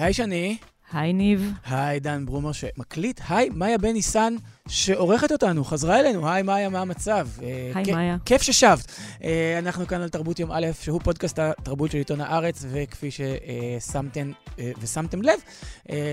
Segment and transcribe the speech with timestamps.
[0.00, 0.56] היי שני.
[0.92, 1.52] היי ניב.
[1.66, 3.20] היי דן ברומר שמקליט.
[3.28, 4.34] היי מאיה בן ניסן
[4.68, 6.28] שעורכת אותנו, חזרה אלינו.
[6.28, 7.28] היי מאיה, מה המצב?
[7.42, 8.16] אה, היי מאיה.
[8.24, 8.92] כיף ששבת.
[9.24, 14.32] אה, אנחנו כאן על תרבות יום א', שהוא פודקאסט התרבות של עיתון הארץ, וכפי ששמתם
[14.58, 15.40] אה, ושמתם לב,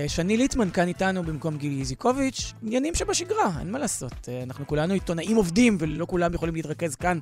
[0.08, 4.28] שני ליטמן כאן איתנו במקום גילי איזיקוביץ', עניינים שבשגרה, אין מה לעשות.
[4.42, 7.18] אנחנו כולנו עיתונאים עובדים, ולא כולם יכולים להתרכז כאן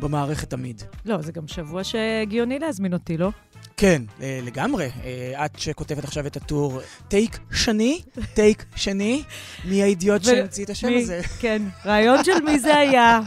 [0.00, 0.82] במערכת תמיד.
[1.04, 3.30] לא, זה גם שבוע שהגיוני להזמין אותי, לא?
[3.78, 4.90] כן, אה, לגמרי.
[5.04, 8.02] אה, את שכותבת עכשיו את הטור טייק שני,
[8.34, 9.22] טייק שני,
[9.64, 11.20] מי האידיוט שהמציא את השם הזה?
[11.40, 13.20] כן, רעיון של מי זה היה?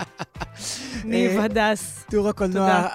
[1.03, 2.03] ניב אה, הדס.
[2.09, 2.87] טור הקולנוע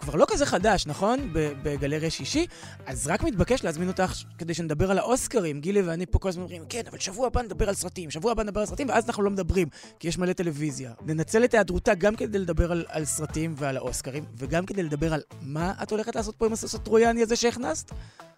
[0.00, 1.28] כבר לא כזה חדש, נכון?
[1.32, 2.46] בגלריה שישי.
[2.86, 5.60] אז רק מתבקש להזמין אותך כדי שנדבר על האוסקרים.
[5.60, 8.42] גילי ואני פה כל הזמן אומרים, כן, אבל שבוע הבא נדבר על סרטים, שבוע הבא
[8.42, 10.92] נדבר על סרטים, ואז אנחנו לא מדברים, כי יש מלא טלוויזיה.
[11.06, 15.72] ננצל את היעדרותה גם כדי לדבר על סרטים ועל האוסקרים, וגם כדי לדבר על מה
[15.82, 17.92] את הולכת לעשות פה עם הסוס הטרויאני הזה שהכנסת?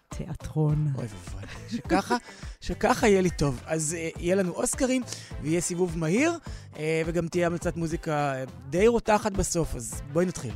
[0.09, 0.87] תיאטרון.
[0.95, 1.49] אוי ואבוי.
[1.69, 2.17] שככה,
[2.61, 3.61] שככה יהיה לי טוב.
[3.65, 5.01] אז uh, יהיה לנו אוסקרים,
[5.41, 6.37] ויהיה סיבוב מהיר,
[6.73, 8.33] uh, וגם תהיה המלצת מוזיקה
[8.69, 10.53] די רותחת בסוף, אז בואי נתחיל.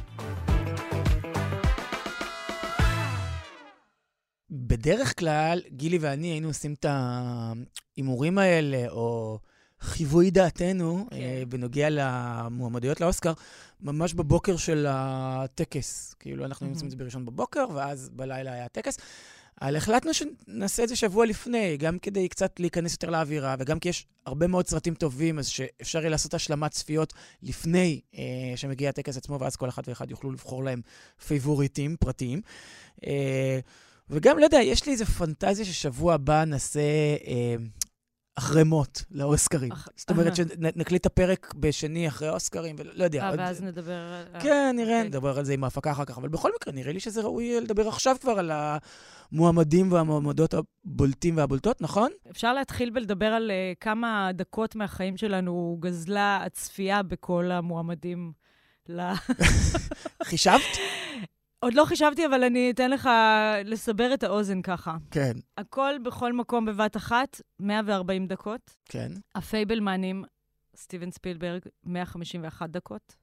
[4.51, 9.39] בדרך כלל, גילי ואני היינו עושים את ההימורים האלה, או
[9.81, 11.16] חיווי דעתנו כן.
[11.16, 13.33] אה, בנוגע למועמדויות לאוסקר,
[13.81, 16.16] ממש בבוקר של הטקס.
[16.19, 16.69] כאילו, אנחנו mm-hmm.
[16.69, 18.97] עושים את זה בראשון בבוקר, ואז בלילה היה הטקס.
[19.61, 23.89] אבל החלטנו שנעשה את זה שבוע לפני, גם כדי קצת להיכנס יותר לאווירה, וגם כי
[23.89, 28.23] יש הרבה מאוד סרטים טובים, אז שאפשר יהיה לעשות השלמת צפיות לפני אה,
[28.55, 30.81] שמגיע הטקס עצמו, ואז כל אחד ואחד יוכלו לבחור להם
[31.27, 32.41] פייבוריטים פרטיים.
[33.08, 33.59] אה,
[34.09, 36.80] וגם, לא יודע, יש לי איזו פנטזיה ששבוע הבא נעשה...
[37.27, 37.55] אה,
[38.39, 39.71] אחרי מות לאוסקרים.
[39.95, 43.23] זאת אומרת שנקליט את הפרק בשני אחרי האוסקרים, ולא יודע.
[43.23, 44.23] אה, ואז נדבר...
[44.39, 45.07] כן, נראה, אוקיי.
[45.09, 46.17] נדבר על זה עם ההפקה אחר כך.
[46.17, 48.51] אבל בכל מקרה, נראה לי שזה ראוי לדבר עכשיו כבר על
[49.31, 52.11] המועמדים והמועמדות הבולטים והבולטות, נכון?
[52.31, 58.31] אפשר להתחיל ולדבר על אה, כמה דקות מהחיים שלנו גזלה הצפייה בכל המועמדים
[58.89, 59.02] ל...
[60.23, 60.77] חישבת?
[61.59, 63.09] עוד לא חשבתי, אבל אני אתן לך
[63.65, 64.97] לסבר את האוזן ככה.
[65.11, 65.33] כן.
[65.58, 68.75] הכל בכל מקום בבת אחת, 140 דקות.
[68.86, 69.11] כן.
[69.36, 70.23] הפייבלמנים,
[70.75, 73.15] סטיבן ספילברג, 151 דקות.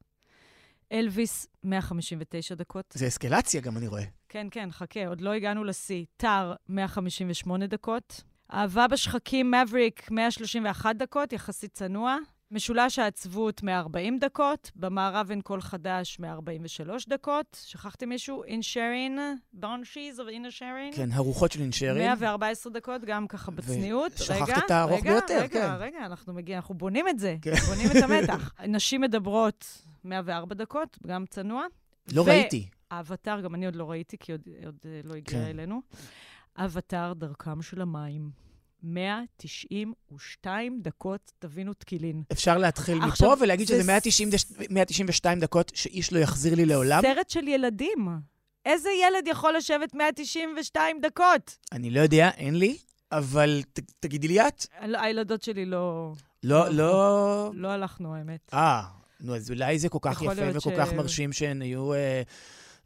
[0.93, 2.85] אלוויס, 159 דקות.
[2.95, 4.05] זה אסקלציה גם, אני רואה.
[4.29, 6.05] כן, כן, חכה, עוד לא הגענו לשיא.
[6.17, 8.23] טאר, 158 דקות.
[8.53, 12.17] אהבה בשחקים, מבריק, 131 דקות, יחסית צנוע.
[12.51, 17.59] משולש העצבות מ-40 דקות, במערב אין קול חדש מ-43 דקות.
[17.63, 18.45] שכחתם מישהו?
[18.45, 19.19] אינשרין,
[19.53, 20.93] בונשיז או אינשרין?
[20.97, 21.99] כן, הרוחות של אינשרין.
[21.99, 24.13] 114 דקות, גם ככה בצניעות.
[24.15, 25.59] ושכחת את הארוך ביותר, רגע, כן.
[25.59, 27.37] רגע, רגע, אנחנו מגיעים, אנחנו בונים את זה.
[27.43, 27.55] כן.
[27.55, 28.53] בונים את המתח.
[28.69, 31.65] נשים מדברות 104 דקות, גם צנוע.
[32.13, 32.69] לא ו- ראיתי.
[32.91, 35.47] האבטר, גם אני עוד לא ראיתי, כי עוד, עוד אה, לא הגיע כן.
[35.47, 35.81] אלינו.
[36.57, 38.46] אבטר, דרכם של המים.
[38.87, 42.23] 192 דקות, תבינו תקילין.
[42.33, 44.31] אפשר להתחיל עכשיו, מפה ולהגיד שזה 190,
[44.71, 47.03] 192 דקות שאיש לא יחזיר לי לעולם?
[47.03, 48.09] סרט של ילדים.
[48.67, 51.59] איזה ילד יכול לשבת 192 דקות?
[51.73, 52.77] אני לא יודע, אין לי,
[53.13, 54.67] אבל ת, תגידי לי את.
[54.81, 56.13] הילדות שלי לא...
[56.43, 57.51] לא, לא...
[57.55, 58.51] לא הלכנו, האמת.
[58.53, 58.83] אה,
[59.21, 60.79] נו, אז אולי זה כל כך יפה וכל ש...
[60.79, 61.95] כך מרשים שהן היו...
[61.95, 62.23] אה,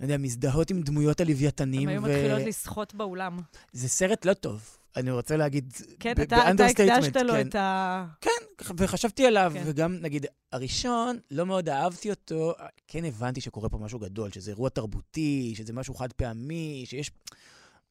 [0.01, 1.89] לא יודע, מזדהות עם דמויות הלוויתנים.
[1.89, 2.05] הן היו ו...
[2.05, 3.39] מתחילות לשחות באולם.
[3.73, 4.77] זה סרט לא טוב.
[4.97, 7.49] אני רוצה להגיד, כן, אתה, אתה הקדשת לו כן.
[7.49, 8.07] את ה...
[8.21, 8.31] כן,
[8.77, 9.63] וחשבתי עליו, כן.
[9.67, 12.55] וגם, נגיד, הראשון, לא מאוד אהבתי אותו,
[12.89, 17.11] כן הבנתי שקורה פה משהו גדול, שזה אירוע תרבותי, שזה משהו חד פעמי, שיש...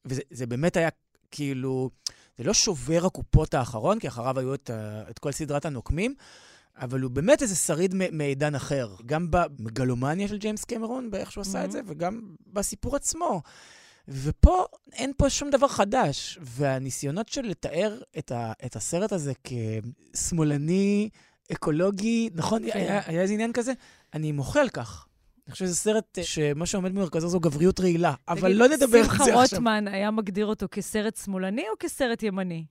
[0.04, 0.88] וזה באמת היה
[1.30, 1.90] כאילו,
[2.38, 4.70] זה לא שובר הקופות האחרון, כי אחריו היו את,
[5.10, 6.14] את כל סדרת הנוקמים,
[6.76, 11.62] אבל הוא באמת איזה שריד מעידן אחר, גם במגלומניה של ג'יימס קמרון, באיך שהוא עשה
[11.62, 11.64] mm-hmm.
[11.64, 13.42] את זה, וגם בסיפור עצמו.
[14.10, 19.32] ופה אין פה שום דבר חדש, והניסיונות של לתאר את, ה, את הסרט הזה
[20.14, 21.08] כשמאלני,
[21.52, 22.62] אקולוגי, נכון?
[22.62, 22.78] כן.
[22.78, 23.72] היה, היה איזה עניין כזה?
[24.14, 25.06] אני מוחה על כך.
[25.46, 29.10] אני חושב שזה סרט שמה שעומד במרכזו זו גבריות רעילה, אבל לא נדבר על זה
[29.10, 29.26] עכשיו.
[29.26, 32.64] שמחה רוטמן היה מגדיר אותו כסרט שמאלני או כסרט ימני?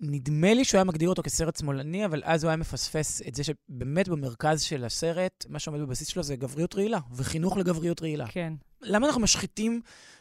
[0.00, 3.44] נדמה לי שהוא היה מגדיר אותו כסרט שמאלני, אבל אז הוא היה מפספס את זה
[3.44, 8.26] שבאמת במרכז של הסרט, מה שעומד בבסיס שלו זה גבריות רעילה, וחינוך לגבריות רעילה.
[8.28, 8.52] כן.
[8.82, 9.80] למה אנחנו משחיתים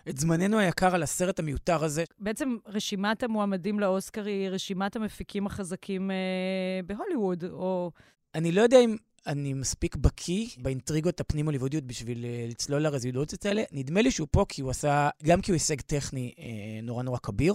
[0.10, 2.04] את זמננו היקר על הסרט המיותר הזה?
[2.20, 6.16] בעצם רשימת המועמדים לאוסקר היא רשימת המפיקים החזקים אה,
[6.86, 7.92] בהוליווד, או...
[8.36, 8.96] אני לא יודע אם
[9.28, 13.64] אני מספיק בקיא באינטריגות הפנים-הוליוודיות בשביל אה, לצלול לרזולוציות האלה.
[13.72, 16.46] נדמה לי שהוא פה כי הוא עשה, גם כי הוא הישג טכני אה,
[16.84, 17.54] נורא נורא כביר,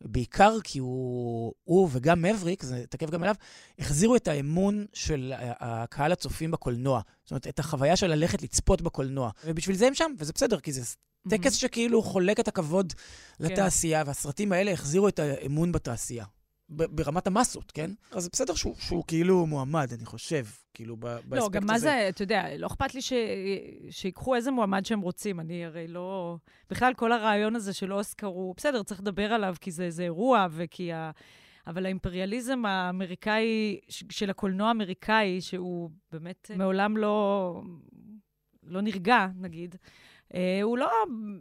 [0.00, 3.34] בעיקר כי הוא, הוא וגם מבריק, זה תקף גם אליו,
[3.78, 7.00] החזירו את האמון של הקהל הצופים בקולנוע.
[7.24, 9.30] זאת אומרת, את החוויה של ללכת לצפות בקולנוע.
[9.44, 10.82] ובשביל זה הם שם, וזה בסדר, כי זה
[11.28, 13.44] טקס שכאילו חולק את הכבוד כן.
[13.44, 16.24] לתעשייה, והסרטים האלה החזירו את האמון בתעשייה.
[16.68, 17.90] ברמת המסות, כן?
[18.10, 21.40] אז זה בסדר שהוא, שהוא כאילו מועמד, אני חושב, כאילו, ב- באספקט הזה.
[21.40, 23.12] לא, גם מה זה, אתה יודע, לא אכפת לי ש...
[23.90, 25.40] שיקחו איזה מועמד שהם רוצים.
[25.40, 26.36] אני הרי לא...
[26.70, 30.46] בכלל, כל הרעיון הזה של אוסקר הוא, בסדר, צריך לדבר עליו, כי זה איזה אירוע,
[30.50, 31.10] וכי ה...
[31.66, 37.62] אבל האימפריאליזם האמריקאי, של הקולנוע האמריקאי, שהוא באמת מעולם לא,
[38.62, 39.76] לא נרגע, נגיד,
[40.62, 40.90] הוא לא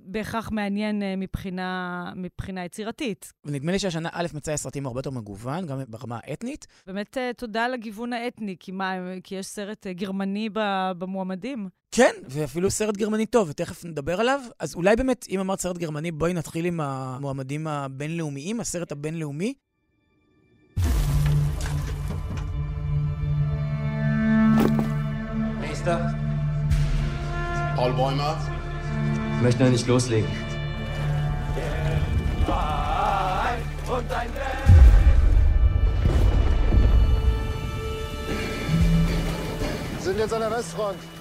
[0.06, 3.34] בהכרח מעניין אה, מבחינה, מבחינה יצירתית.
[3.46, 6.68] ונדמה לי שהשנה א' מצאי סרטים הרבה יותר מגוון, גם ברמה האתנית.
[6.88, 8.94] באמת אה, תודה לגיוון האתני, כי מה,
[9.24, 11.70] כי יש סרט אה, גרמני ב- במועמדים.
[11.92, 14.42] כן, ואפילו סרט גרמני טוב, ותכף נדבר עליו.
[14.60, 19.54] אז אולי באמת, אם אמרת סרט גרמני, בואי נתחיל עם המועמדים הבינלאומיים, הסרט הבינלאומי.
[25.62, 26.00] Nächster.
[27.76, 28.65] Paul Bäumer.
[29.36, 30.30] Ich möchte noch nicht loslegen.
[40.00, 41.15] Sind jetzt an der Westfront.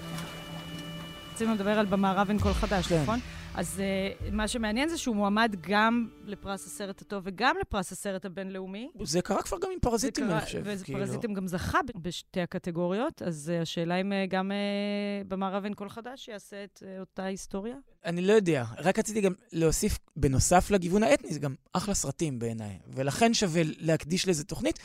[1.35, 3.03] רצינו לדבר על במערב אין קול חדש, כן.
[3.03, 3.19] נכון?
[3.55, 8.89] אז uh, מה שמעניין זה שהוא מועמד גם לפרס הסרט הטוב וגם לפרס הסרט הבינלאומי.
[9.03, 10.65] זה קרה כבר גם עם פרזיטים, אני חושב.
[10.85, 10.99] כאילו.
[10.99, 15.89] ופרזיטים גם זכה בשתי הקטגוריות, אז uh, השאלה אם uh, גם uh, במערב אין כל
[15.89, 17.77] חדש יעשה את uh, אותה היסטוריה?
[18.05, 22.79] אני לא יודע, רק רציתי גם להוסיף, בנוסף לגיוון האתני, זה גם אחלה סרטים בעיניי,
[22.95, 24.79] ולכן שווה להקדיש לזה תוכנית,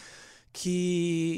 [0.54, 0.80] כי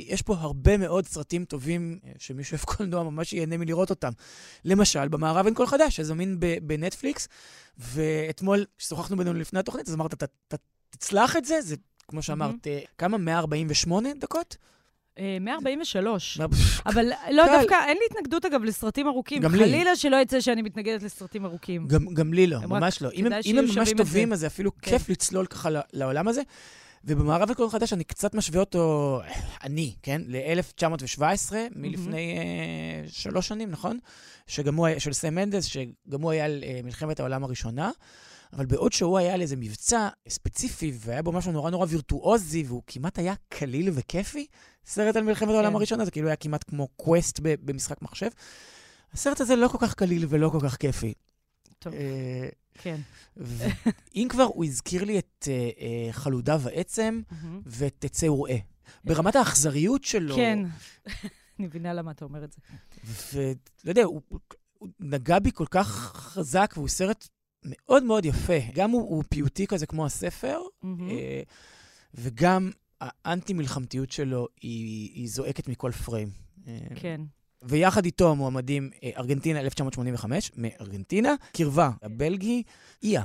[0.08, 4.12] יש פה הרבה מאוד סרטים טובים, אה, שמי שאוהב קולנוע ממש ייהנה מלראות אותם.
[4.66, 7.28] למשל, במערב אין כל חדש, שזמין ב- בנטפליקס,
[7.78, 10.58] ואתמול, כששוחחנו בינינו לפני התוכנית, אז אמרת, "אתה- אתה
[10.90, 11.62] תצלח את זה?
[11.62, 11.75] זה,
[12.08, 13.18] כמו שאמרת, אה, כמה?
[13.18, 14.58] 148 דקות?
[15.18, 16.40] Uh, 143.
[16.40, 16.46] מה-
[16.86, 17.44] אבל לא.
[17.58, 19.42] דווקא אין לי התנגדות, אגב, לסרטים ארוכים.
[19.42, 19.60] גם לי.
[19.60, 21.88] חלילה שלא יצא שאני מתנגדת לסרטים ארוכים.
[22.13, 23.10] גם, לי לא, ממש לא.
[23.13, 23.31] אם הם,
[23.78, 24.34] ממש טובים.
[24.34, 24.92] אז זה אפילו כן.
[24.92, 26.42] כיף לצלול ככה לעולם הזה.
[27.03, 29.21] ובמערב הקול חדש אני קצת משווה אותו,
[29.63, 30.21] אני, כן?
[30.27, 34.00] ל-1917, מלפני אה, שלוש שנים, נכון?
[34.48, 37.92] שגם הוא של סם מנדס, שגם הוא היה על אה, מלחמת העולם הראשונה.
[38.53, 42.81] אבל בעוד שהוא היה על איזה מבצע ספציפי, והיה בו משהו נורא נורא וירטואוזי, והוא
[42.88, 44.45] כמעט היה קליל וכיפי,
[44.86, 45.75] סרט על מלחמת העולם כן.
[45.75, 48.30] הראשונה, זה כאילו היה כמעט כמו קווסט במשחק מחשב.
[49.13, 51.13] הסרט הזה לא כל כך קליל ולא כל כך כיפי.
[51.80, 53.02] טוב, אה, כן.
[53.38, 57.22] ואם כבר, הוא הזכיר לי את אה, אה, חלודה ועצם.
[57.66, 58.58] ואת תצא וראה.
[59.04, 60.36] ברמת האכזריות שלו.
[60.36, 60.60] כן.
[61.60, 62.60] אני מבינה למה אתה אומר את זה.
[63.34, 64.22] ולא יודע, הוא,
[65.00, 67.28] נגע בי כל כך חזק, והוא סרט
[67.66, 68.58] מאוד מאוד יפה.
[68.74, 70.60] גם הוא, הוא פיוטי כזה כמו הספר.
[70.84, 71.42] אה,
[72.14, 72.72] וגם
[73.02, 76.30] האנטי-מלחמתיות שלו היא, היא זועקת מכל פריים.
[76.96, 77.22] כן.
[77.63, 82.63] ויחד איתו מועמדים אה, ארגנטינה 1985, מארגנטינה, קרבה, הבלגי,
[83.04, 83.24] איה,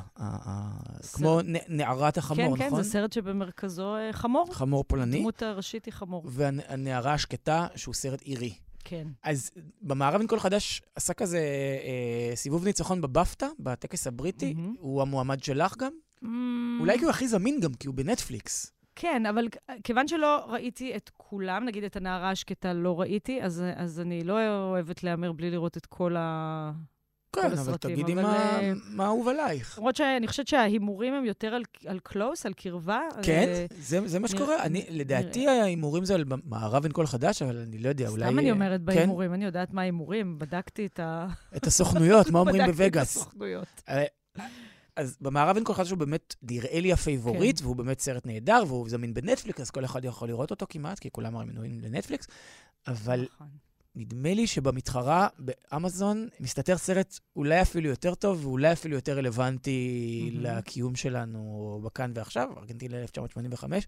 [1.13, 2.83] כמו נערת החמור, כן, כן, נכון?
[2.83, 4.47] זה סרט שבמרכזו אה, חמור.
[4.53, 5.17] חמור פולני.
[5.17, 6.23] הדמות הראשית היא חמור.
[6.27, 8.55] והנערה השקטה, שהוא סרט אירי.
[8.85, 9.07] כן.
[9.23, 9.51] אז
[9.83, 14.75] במערב אין כל חדש עשה כזה אה, סיבוב ניצחון בבפטה, בטקס הבריטי, מהמם.
[14.79, 15.93] הוא המועמד שלך גם.
[16.25, 16.27] Mm,
[16.81, 18.73] אולי כי הוא הכי זמין גם, כי הוא בנטפליקס.
[18.97, 19.49] כן, אבל
[19.85, 24.39] כיוון שלא ראיתי את כולם, נגיד את הנערה השקטה לא ראיתי, אז, אז אני לא
[24.71, 26.73] אוהבת להמר בלי לראות את כל ה...
[27.33, 29.79] כן, אבל הסרטים, תגידי אבל, מה- אה, מה אהוב עלייך.
[29.79, 33.01] למרות שאני חושבת שההימורים הם יותר על, על קלוז, על קרבה.
[33.23, 34.63] כן, אה, זה זה מה שקורה.
[34.63, 38.25] אני, לדעתי ההימורים זה על מערב אין כל חדש, אבל אני לא יודע, אולי...
[38.25, 41.27] סתם אני אה, אומרת כן, בהימורים, אני יודעת מה ההימורים, בדקתי את ה...
[41.57, 43.17] את הסוכנויות, מה אומרים בדקתי את בווגאס.
[43.17, 43.83] הסוכנויות.
[44.97, 47.65] אז במערב אין כל חדש הוא באמת נראה לי הפייבוריט, כן.
[47.65, 51.11] והוא באמת סרט נהדר, והוא זמין בנטפליקס, אז כל אחד יכול לראות אותו כמעט, כי
[51.11, 52.27] כולם הרי מנויים לנטפליקס.
[52.87, 53.49] אבל נכון.
[53.99, 60.57] נדמה לי שבמתחרה באמזון מסתתר סרט אולי אפילו יותר טוב, ואולי אפילו יותר רלוונטי מהמם.
[60.59, 63.87] לקיום שלנו בכאן ועכשיו, ארגנטינה 1985,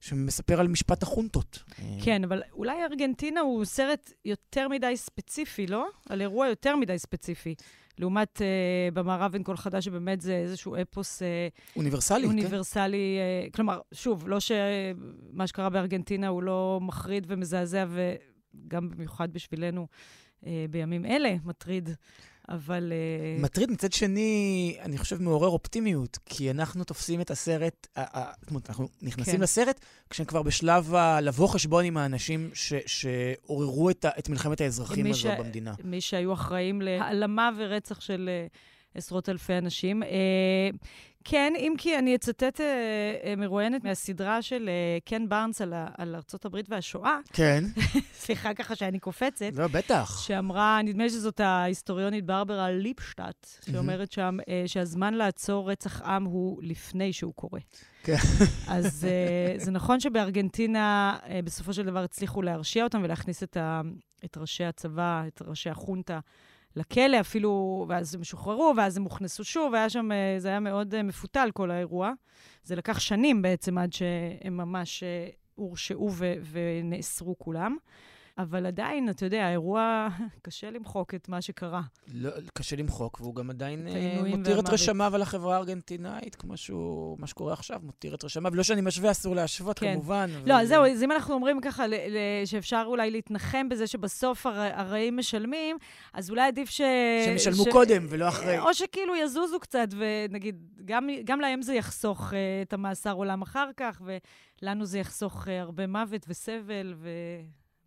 [0.00, 1.62] שמספר על משפט החונטות.
[2.04, 5.86] כן, אבל אולי ארגנטינה הוא סרט יותר מדי ספציפי, לא?
[6.08, 7.54] על אירוע יותר מדי ספציפי.
[7.98, 12.28] לעומת אה, במערב אין כל חדש, שבאמת זה איזשהו אפוס אה, אוניברסלי, כן?
[12.28, 13.18] אוניברסלי.
[13.18, 19.86] אה, כלומר, שוב, לא שמה שקרה בארגנטינה הוא לא מחריד ומזעזע, וגם במיוחד בשבילנו
[20.46, 21.90] אה, בימים אלה מטריד,
[22.48, 22.92] אבל...
[22.92, 27.86] אה, מטריד מצד שני, אני חושב, מעורר אופטימיות, כי אנחנו תופסים את הסרט,
[28.40, 29.40] זאת אומרת, אנחנו נכנסים כן.
[29.40, 34.60] לסרט כשהם כבר בשלב ה- לבוא חשבון עם האנשים ש- שעוררו את, ה- את מלחמת
[34.60, 35.74] האזרחים הזו ש- במדינה.
[35.84, 38.46] מי שהיו אחראים להעלמה ורצח של אה,
[38.94, 40.02] עשרות אלפי אנשים.
[40.02, 40.08] אה,
[41.24, 42.66] כן, אם כי אני אצטט אה,
[43.24, 44.70] אה, מרואיינת מהסדרה של
[45.04, 47.64] קן בארנס על, על ארה"ב והשואה, כן.
[48.24, 50.22] סליחה ככה שאני קופצת, לא, בטח.
[50.26, 54.36] שאמרה, נדמה לי שזאת ההיסטוריונית ברברה ליפשטט, שאומרת שם
[54.66, 57.60] שהזמן לעצור רצח עם הוא לפני שהוא קורה.
[58.02, 58.16] כן.
[58.68, 59.06] אז
[59.56, 63.80] זה נכון שבארגנטינה בסופו של דבר הצליחו להרשיע אותם ולהכניס את, ה,
[64.24, 66.20] את ראשי הצבא, את ראשי החונטה,
[66.76, 70.94] לכלא אפילו, ואז הם שוחררו, ואז הם הוכנסו שוב, והיה שם, אה, זה היה מאוד
[70.94, 72.12] אה, מפותל כל האירוע.
[72.64, 76.10] זה לקח שנים בעצם עד שהם ממש אה, הורשעו
[76.50, 77.76] ונאסרו כולם.
[78.38, 80.08] אבל עדיין, אתה יודע, האירוע,
[80.42, 81.82] קשה למחוק את מה שקרה.
[82.14, 84.68] לא, קשה למחוק, והוא גם עדיין אה, מותיר את.
[84.68, 88.54] רשמיו על החברה הארגנטינאית, כמו שהוא, מה שקורה עכשיו, מותיר את רשמיו.
[88.54, 89.92] לא שאני משווה, אסור להשוות, כן.
[89.92, 90.30] כמובן.
[90.46, 91.84] לא, אבל- זהו, אז אם אנחנו אומרים ככה,
[92.44, 95.76] שאפשר אולי להתנחם בזה שבסוף הר- הרעים משלמים,
[96.12, 96.80] אז אולי עדיף ש...
[97.24, 98.58] שהם ישלמו ש- קודם ולא אחרי.
[98.58, 103.70] או שכאילו יזוזו קצת, ונגיד, גם, גם להם זה יחסוך uh, את המאסר עולם אחר
[103.76, 104.02] כך,
[104.62, 106.94] ולנו זה יחסוך uh, הרבה מוות וסבל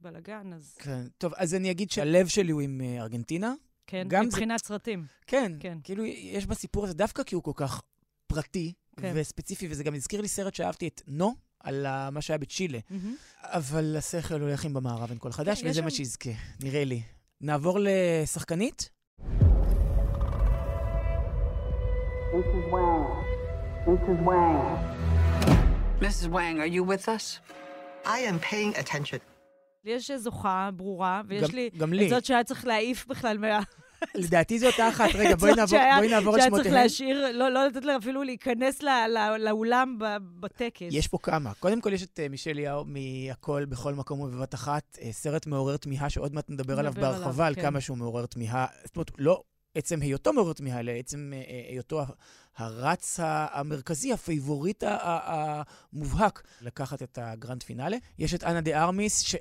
[0.02, 1.02] ובלאגן, אז כן.
[1.18, 3.54] טוב, אז אני אגיד שהלב שלי הוא עם אה, ארגנטינה.
[3.88, 5.06] כן, גם זה- מבחינת סרטים.
[5.28, 5.78] כן, כן.
[5.84, 7.82] כאילו, יש בסיפור הזה, דווקא כי הוא כל כך
[8.28, 9.12] פרטי כן.
[9.16, 12.80] וספציפי, וזה גם הזכיר לי סרט שאהבתי את נו, על מה שהיה בצ'ילה.
[13.44, 16.30] אבל השכל הולך עם במערב אין כל חדש, כן, וזה מה שם- שיזכה,
[16.64, 17.02] נראה לי.
[17.42, 18.90] נעבור לשחקנית?
[22.34, 22.72] Mrs.
[22.74, 23.08] Wang.
[23.88, 24.20] Mrs.
[24.28, 24.58] Wang.
[26.02, 26.28] Mrs.
[26.36, 27.26] Wang, are you with us?
[28.06, 29.20] I am paying attention.
[29.88, 32.06] לי יש זוכה ברורה, ויש גם- לי גם לי.
[32.06, 33.60] את זאת שהיה צריך להעיף בכלל מה...
[34.16, 35.10] לדעתי זו אותה אחת.
[35.16, 36.68] רגע, בואי נעבור שהיה- בואי נעבור על שהיה צריך.
[36.74, 39.98] להשאיר, לא לא לתת לה אפילו להיכנס ל- ל- לאולם
[40.40, 40.88] בטקס.
[40.92, 41.54] יש פה כמה.
[41.54, 45.78] קודם כל, יש את אה, מישל יאו מהכל, בכל מקום ובבת אחת, אה, סרט מעורר
[45.78, 47.62] תמיהה, שעוד מעט נדבר עליו בהרחבה, על כן.
[47.62, 48.66] כמה שהוא מעורר תמיהה.
[48.86, 49.44] זאת אומרת, לא
[49.76, 52.02] עצם היותו מעורר תמיהה, אלא עצם אה, היותו
[52.58, 57.98] הרץ המרכזי, הפייבוריט המובהק, לקחת את הגרנד פינאלה.
[58.20, 59.36] יש את אנה דה ארמיס, ש...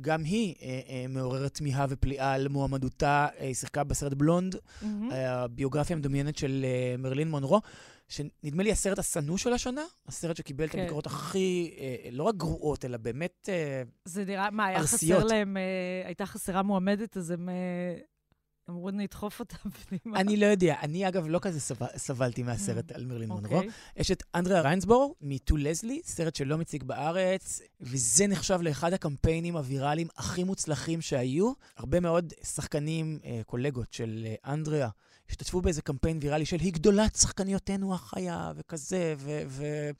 [0.00, 5.10] גם היא אה, אה, מעוררת תמיהה ופליאה על מועמדותה, אה, היא שיחקה בסרט בלונד, מהמם.
[5.12, 7.60] הביוגרפיה המדומיינת של אה, מרלין מונרו,
[8.08, 10.78] שנדמה לי הסרט השנוא של השנה, הסרט שקיבל את כן.
[10.78, 13.48] הביקורות הכי, אה, לא רק גרועות, אלא באמת...
[13.52, 15.18] אה, זה נראה, מה, היה ארסיות.
[15.18, 15.62] חסר להם, אה,
[16.06, 17.54] הייתה חסרה מועמדת, אז הם אה,
[18.70, 19.56] אמרו, נדחוף אותה
[19.88, 20.20] פנימה.
[20.20, 20.76] אני לא יודע.
[20.82, 23.56] אני, אגב, לא כזה סבל, סבלתי מהסרט על מרלין מונרו.
[23.56, 23.70] אוקיי.
[23.96, 30.08] יש את אנדריה ריינסבורג, מ-To לזלי, סרט שלא מציג בארץ, וזה נחשב לאחד הקמפיינים הוויראליים
[30.16, 31.52] הכי מוצלחים שהיו.
[31.76, 34.88] הרבה מאוד שחקנים, אה, קולגות של אה, אנדריה,
[35.30, 39.90] השתתפו באיזה קמפיין ויראלי של היא גדולת שחקניותינו החיה, וכזה, ו-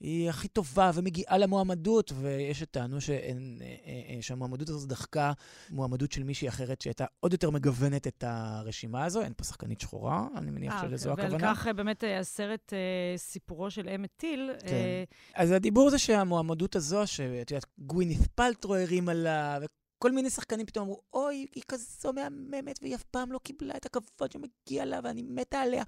[0.00, 5.32] והיא הכי טובה, ומגיעה למועמדות, ויש שטענו אה, אה, אה, שהמועמדות הזאת דחקה
[5.70, 9.22] מועמדות של מישהי אחרת שהייתה עוד יותר מגוונת את הרשימה הזו.
[9.22, 11.24] אין פה שחקנית שחורה, אני מניח שלזו אוקיי.
[11.24, 11.46] הכוונה.
[11.46, 12.72] ועל כך באמת הסרט
[13.16, 14.50] סיפורו של אמת טיל.
[14.60, 15.04] כן.
[15.34, 19.58] אז הדיבור זה שהמועמדות הזו, שאת יודעת, גווינית פלטרו הרים לה,
[19.96, 23.86] וכל מיני שחקנים פתאום אמרו, אוי, היא כזו מהממת, והיא אף פעם לא קיבלה את
[23.86, 25.84] הכבוד שמגיע לה, ואני מתה עליה.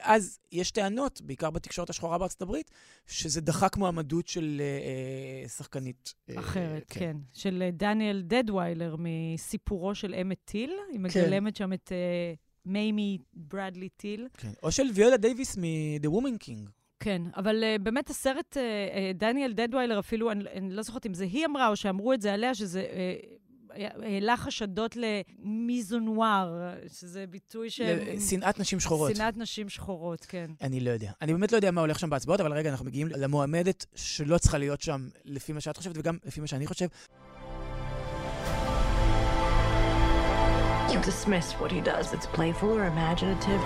[0.00, 2.70] אז יש טענות, בעיקר בתקשורת השחורה בארצות הברית,
[3.06, 6.14] שזה דחק מועמדות של אה, אה, שחקנית.
[6.30, 7.16] אה, אחרת, כן.
[7.32, 10.70] של אה, דניאל דדוויילר מסיפורו של אמת טיל.
[10.90, 11.02] היא כן.
[11.02, 12.34] מגלמת שם את אה,
[12.66, 14.28] מיימי ברדלי טיל.
[14.36, 14.50] כן.
[14.62, 16.70] או של ויולה דייוויס מ-The Woman King.
[17.00, 21.14] כן, אבל uh, באמת הסרט, uh, uh, דניאל דדוויילר אפילו, אני, אני לא זוכרת אם
[21.14, 23.43] זה היא אמרה או שאמרו את זה עליה, שזה uh,
[24.02, 27.98] העלה חשדות למיזונואר, שזה ביטוי של...
[28.28, 29.16] שנאת נשים שחורות.
[29.16, 30.50] שנאת נשים שחורות, כן.
[30.62, 31.10] אני לא יודע.
[31.22, 34.58] אני באמת לא יודע מה הולך שם בהצבעות, אבל רגע, אנחנו מגיעים למועמדת שלא צריכה
[34.58, 36.86] להיות שם, לפי מה שאת חושבת, וגם לפי מה שאני חושב.
[40.94, 42.06] You dismiss what he does.
[42.12, 43.62] It's playful or imaginative.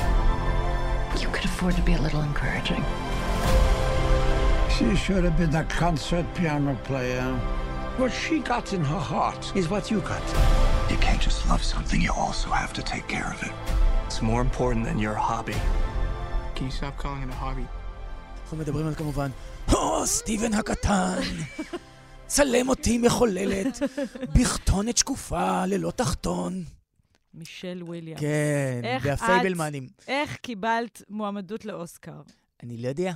[1.22, 2.82] You could afford to be a little encouraging.
[4.76, 7.28] She should have been a concert piano player.
[8.02, 10.26] What she got in her heart is what you got.
[10.92, 13.54] You can't just love something, you also have to take care of it.
[14.06, 15.58] It's more important than your hobby.
[16.54, 17.66] Can you stop calling it a hobby?
[18.42, 19.30] אנחנו מדברים על כמובן,
[19.72, 21.20] או, סטיבן הקטן,
[22.26, 23.82] צלם אותי מחוללת,
[24.34, 26.64] בכתונת שקופה ללא תחתון.
[27.34, 28.20] מישל וויליאמס.
[28.20, 29.88] כן, והפייבלמנים.
[30.08, 32.20] איך קיבלת מועמדות לאוסקר?
[32.62, 33.12] אני לא יודע.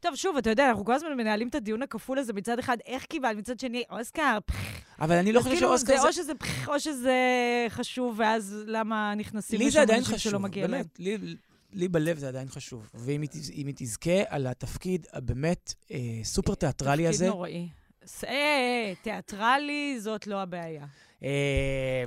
[0.00, 3.04] טוב, שוב, אתה יודע, אנחנו כל הזמן מנהלים את הדיון הכפול הזה מצד אחד, איך
[3.04, 4.38] קיבלת, מצד שני, אוסקר.
[5.00, 6.06] אבל אני לא חושב כאילו, שאוסקר זה זה...
[6.08, 7.16] או שזה פח, או שזה
[7.68, 10.70] חשוב, ואז למה נכנסים לי לשם זה עדיין אנשים חשוב, שלא מגיע להם?
[10.98, 10.98] באמת.
[10.98, 11.36] לי-
[11.72, 12.90] לי בלב זה עדיין חשוב.
[12.94, 13.20] ואם
[13.56, 17.68] היא תזכה על התפקיד הבאמת אה, סופר תיאטרלי הזה, תפקיד נוראי.
[18.06, 20.84] ס- אה, אה, תיאטרלי, זאת לא הבעיה.
[21.22, 22.04] אה,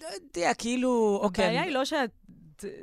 [0.00, 1.44] לא יודע, כאילו, אוקיי.
[1.44, 1.84] הבעיה היא לא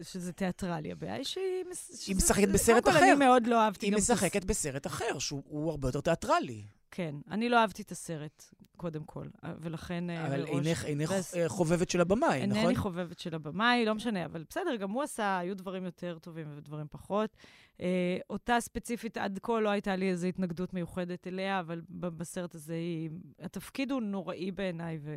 [0.01, 1.63] שזה תיאטרלי, הבעיה היא שהיא...
[2.07, 2.99] היא משחקת בסרט קודם כל, אחר.
[3.11, 6.63] אני מאוד לא אהבתי היא גם הס- משחקת בסרט אחר, שהוא הוא הרבה יותר תיאטרלי.
[6.91, 8.43] כן, אני לא אהבתי את הסרט,
[8.77, 10.09] קודם כל, אה, ולכן...
[10.09, 12.57] אה, אבל אינך אינך, ואז- אה, חובבת של הבמאי, נכון?
[12.61, 16.47] אינני חובבת של הבמאי, לא משנה, אבל בסדר, גם הוא עשה, היו דברים יותר טובים
[16.55, 17.37] ודברים פחות.
[17.81, 22.73] אה, אותה ספציפית עד כה לא הייתה לי איזו התנגדות מיוחדת אליה, אבל בסרט הזה
[22.73, 23.09] היא...
[23.39, 25.15] התפקיד הוא נוראי בעיניי, ו...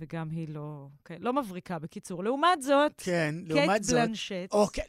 [0.00, 0.86] וגם היא לא...
[1.04, 2.24] כן, לא מבריקה, בקיצור.
[2.24, 3.94] לעומת זאת, כן, קייט לעומת זאת...
[4.00, 4.48] בלנשט.
[4.52, 4.84] אוקיי,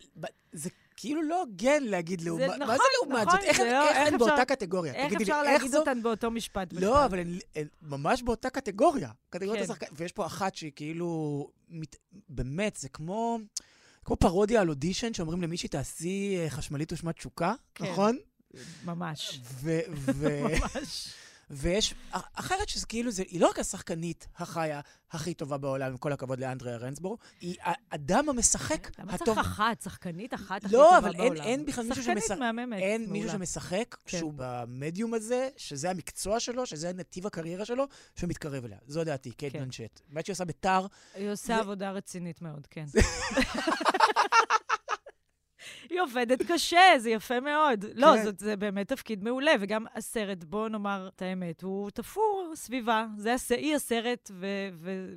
[0.52, 2.48] זה כאילו לא הוגן להגיד לעומת...
[2.50, 3.50] מה נכון, זה לעומת נכון, זאת?
[3.50, 4.94] איך זה לא- איך איך הן אפשר- באותה קטגוריה?
[4.94, 6.86] איך תגידי לי, אפשר איך להגיד זו- אותן באותו משפט בכלל?
[6.88, 9.10] לא, אבל הן הן ממש באותה קטגוריה.
[9.30, 9.72] קטגוריית כן.
[9.72, 9.86] השחקן.
[9.96, 11.48] ויש פה אחת שהיא כאילו...
[11.70, 11.96] מת-
[12.30, 13.40] באמת, זה כמו...
[14.06, 17.92] כמו פרודיה על אודישן, שאומרים למישהי, תעשי אה, חשמלית ושמת תשוקה, כן.
[17.92, 18.18] נכון?
[18.86, 19.40] ממש.
[19.44, 19.80] ו...
[19.92, 21.14] ו- ממש.
[21.54, 24.82] ויש אח- אחרת שזה כאילו, זה, היא לא רק השחקנית החיה
[25.12, 29.26] הכי טובה בעולם, עם כל הכבוד לאנדריה רנסבורו, היא האדם המשחק למה הטוב.
[29.26, 31.36] צריך אחת, שחקנית אחת הכי לא, טובה אבל בעולם?
[31.36, 32.80] אין, אין בכלל מישהו שחקנית שמשחק, מהממת.
[32.82, 33.32] אין מישהו מעולה.
[33.32, 34.18] שמשחק כן.
[34.18, 38.78] שהוא במדיום הזה, שזה המקצוע שלו, שזה נתיב הקריירה שלו, שמתקרב אליה.
[38.88, 39.60] זו דעתי, קייט כן.
[39.60, 40.02] בלנשט.
[40.10, 42.86] מה שהיא עושה בתר, היא עושה זה- עבודה רצינית מאוד, כן.
[45.90, 47.86] היא עובדת קשה, זה יפה מאוד.
[47.96, 48.24] לא, כן.
[48.24, 53.06] זאת, זה באמת תפקיד מעולה, וגם הסרט, בואו נאמר את האמת, הוא תפור סביבה.
[53.18, 53.52] זה הס...
[53.52, 54.46] היא הסרט, ו...
[54.74, 55.08] ו...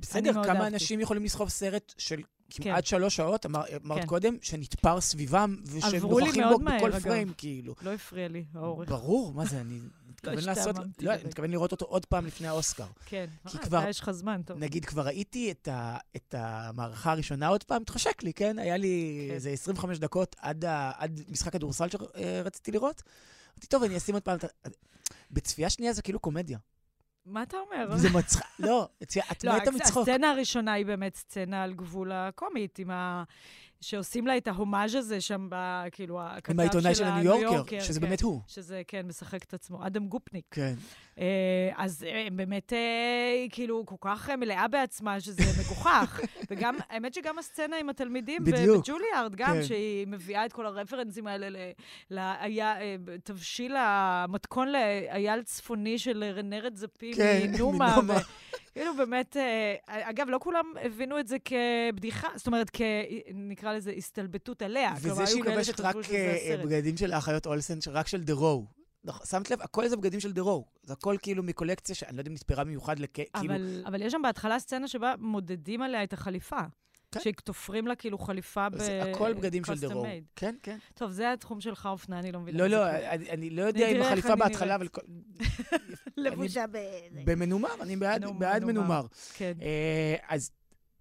[0.00, 0.66] בסדר, כמה אהבתי.
[0.66, 2.62] אנשים יכולים לסחוב סרט של כן.
[2.62, 4.06] כמעט שלוש שעות, אמר- אמרת כן.
[4.06, 7.02] קודם, שנתפר סביבם, ושנוכחים מאוד בו מהר, בכל אגב.
[7.02, 7.74] פריים, כאילו.
[7.82, 8.88] לא הפריע לי, האורך.
[8.88, 9.78] ברור, מה זה, אני
[10.28, 10.68] מתכוון לעשות...
[10.76, 11.28] השתעממתי לא, אני לרגע.
[11.28, 12.86] מתכוון לראות אותו עוד פעם לפני האוסקר.
[13.06, 13.26] כן.
[13.48, 14.58] כי אה, כבר- יש לך זמן, טוב.
[14.58, 18.58] נגיד, כבר ראיתי את, ה, את המערכה הראשונה עוד פעם, התחשק לי, כן?
[18.58, 19.34] היה לי כן.
[19.34, 23.02] איזה 25 דקות עד, ה, עד משחק הכדורסל שרציתי לראות.
[23.54, 24.48] אמרתי, טוב, אני אשים עוד פעם את ה...
[25.30, 26.58] בצפייה שנייה זה כאילו קומדיה.
[27.26, 27.96] מה אתה אומר?
[27.96, 30.08] זה מצחיק, לא, את לא, מתה מצחוק.
[30.08, 32.90] הסצנה הראשונה היא באמת סצנה על גבול הקומית, עם.
[33.80, 35.82] שעושים לה את ההומאז' הזה שם, ב...
[35.92, 38.06] כאילו, הכתב עם העיתונאי של הניו יורקר, יורקר, שזה כן.
[38.06, 38.40] באמת הוא.
[38.46, 40.44] שזה, כן, משחק את עצמו, אדם גופניק.
[40.50, 40.74] כן.
[41.18, 41.24] אה,
[41.76, 42.78] אז אה, באמת, אה,
[43.50, 46.20] כאילו כל כך אה, מלאה בעצמה, שזה מגוחך.
[46.50, 48.84] וגם, האמת שגם הסצנה עם התלמידים, בדיוק.
[48.88, 49.62] בג'וליארד, גם, כן.
[49.62, 51.70] שהיא מביאה את כל הרפרנסים האלה ל-
[52.10, 57.96] לאיה- אה, תבשיל המתכון לאייל צפוני של רנרד זפים כן, מנומה.
[58.72, 59.74] כאילו, באמת, אה,
[60.10, 62.80] אגב, לא כולם הבינו את זה כבדיחה, זאת אומרת, כ...
[63.34, 64.94] נקרא לזה הסתלבטות עליה.
[65.00, 66.56] וזה שהיא לובשת רק אה.
[66.64, 68.66] בגדים של האחיות אולסן, רק של דה רו.
[69.04, 69.62] נכון, שמת לב?
[69.62, 70.64] הכל זה בגדים של דה רו.
[70.82, 73.08] זה הכל כאילו מקולקציה שאני לא יודע אם נתפרה במיוחד לכ...
[73.16, 73.54] כאילו...
[73.86, 76.60] אבל יש שם בהתחלה סצנה שבה מודדים עליה את החליפה.
[77.12, 77.20] כן.
[77.20, 78.78] שתופרים לה כאילו חליפה ב...
[78.78, 80.24] זה הכל בגדים של made.
[80.36, 80.78] כן, כן.
[80.94, 82.58] טוב, זה התחום שלך, אופנה, אני לא מבינה.
[82.58, 82.90] לא, לא.
[82.90, 84.74] אני אני לא יודע אם החליפה בהתחלה.
[84.74, 84.88] אבל...
[86.16, 86.78] לבושה ב...
[87.24, 89.06] במנומר, אני בעד בעד מנומר.
[89.34, 89.52] כן.
[89.62, 90.50] אה, אז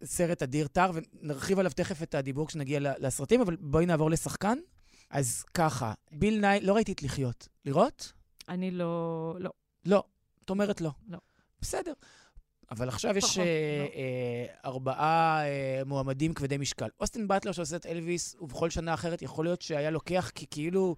[0.04, 4.58] סרט אדיר טר, ונרחיב עליו תכף את הדיבור כשנגיע לסרטים, אבל בואי נעבור לשחקן.
[5.10, 7.48] אז ככה, ביל ניי, לא ראיתי את לחיות.
[7.66, 8.14] לראות?
[8.50, 9.36] אני לא...
[9.40, 9.52] לא.
[9.86, 10.04] לא.
[10.46, 10.92] את אומרת לא.
[11.08, 11.18] לא.
[11.62, 11.94] בסדר.
[12.72, 13.44] אבל עכשיו יש פחות, אה,
[13.80, 13.96] לא.
[13.96, 16.88] אה, ארבעה אה, מועמדים כבדי משקל.
[17.00, 20.96] אוסטין באטלר שעושה את אלוויס, ובכל שנה אחרת יכול להיות שהיה לוקח, כי כאילו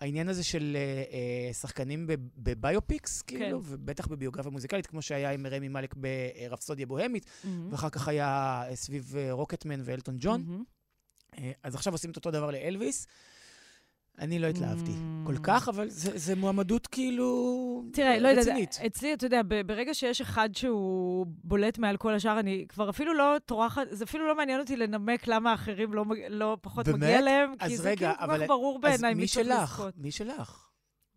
[0.00, 0.80] העניין הזה של אה,
[1.12, 7.26] אה, שחקנים בב- בביופיקס, כאילו, ובטח בביוגרפיה מוזיקלית, כמו שהיה עם רמי מאלק ברפסודיה בוהמית,
[7.44, 7.72] מהמם.
[7.72, 8.26] ואחר כך היה
[8.68, 10.64] אה, סביב אה, רוקטמן ואלטון ג'ון.
[11.38, 13.06] אה, אז עכשיו עושים את אותו דבר לאלוויס.
[14.18, 15.26] אני לא התלהבתי Mm.
[15.26, 18.78] כל כך, אבל זה זה מועמדות כאילו תראה, לא יודעת, רצינית.
[18.86, 23.36] אצלי, אתה יודע, ברגע שיש אחד שהוא בולט מעל כל השאר, אני כבר אפילו לא
[23.46, 26.98] טורחת, זה אפילו לא מעניין אותי לנמק למה האחרים לא, לא פחות באמת?
[26.98, 29.46] מגיע להם, כי זה רגע, כאילו כל כך ברור בעיניי מי צריך?
[29.48, 29.94] לזכות.
[29.96, 30.68] מי שלך?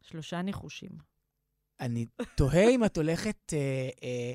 [0.01, 0.91] שלושה ניחושים.
[1.79, 3.57] אני תוהה אם את הולכת אה,
[4.03, 4.33] אה,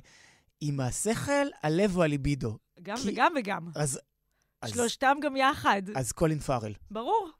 [0.61, 2.59] עם השכל, הלב או הליבידו.
[2.83, 3.69] גם כי- וגם וגם.
[3.75, 4.01] אז...
[4.63, 5.83] אז- שלושתם גם יחד.
[5.97, 6.73] אז קולין פארל.
[6.91, 7.31] ברור.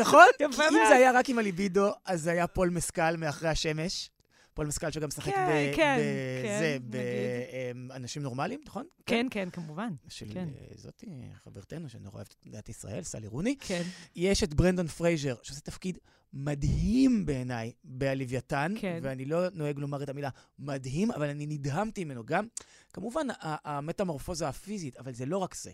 [0.00, 0.24] נכון?
[0.38, 0.52] כי אם.
[0.88, 4.10] זה היה רק עם הליבידו, אז זה היה פול מסקל מאחרי השמש.
[4.54, 8.86] פול מסקל שגם משחק כן, ב- כן, בזה, כן, באנשים נורמליים, נכון?
[9.06, 9.90] כן, כן, כמובן.
[10.08, 10.26] של.
[10.36, 10.44] אה,
[10.76, 11.06] זאתי,
[11.44, 13.56] חברתנו, שאני נורא אוהבת את מדינת ישראל, סלי רוני.
[13.60, 13.82] כן.
[14.16, 15.98] יש את ברנדון פרייזר, שעושה תפקיד
[16.32, 18.98] מדהים בעיניי בלוויתן, כן.
[19.02, 22.24] ואני לא נוהג לומר את המילה מדהים, אבל אני נדהמתי ממנו.
[22.26, 22.46] גם,
[22.92, 25.70] כמובן, המטמורפוזה הפיזית, אבל זה לא רק זה.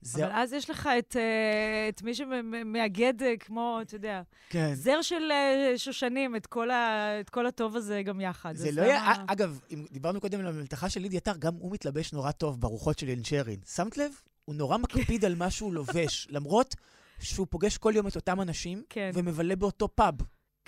[0.00, 0.26] זה...
[0.26, 4.74] אבל אז יש לך את, אה, את מי שמאגד אה, כמו, אתה יודע, כן.
[4.74, 8.56] זר של אה, שושנים, את כל, ה, את כל הטוב הזה גם יחד.
[8.56, 9.12] זה לא היה...
[9.26, 12.98] אגב, אם דיברנו קודם על המלתחה של לידי עטר, גם הוא מתלבש נורא טוב ברוחות
[12.98, 13.60] של ינשרין.
[13.74, 14.12] שמת לב?
[14.44, 16.74] הוא נורא מקפיד על מה שהוא לובש, למרות
[17.20, 19.10] שהוא פוגש כל יום את אותם אנשים, כן.
[19.14, 20.14] ומבלה באותו פאב.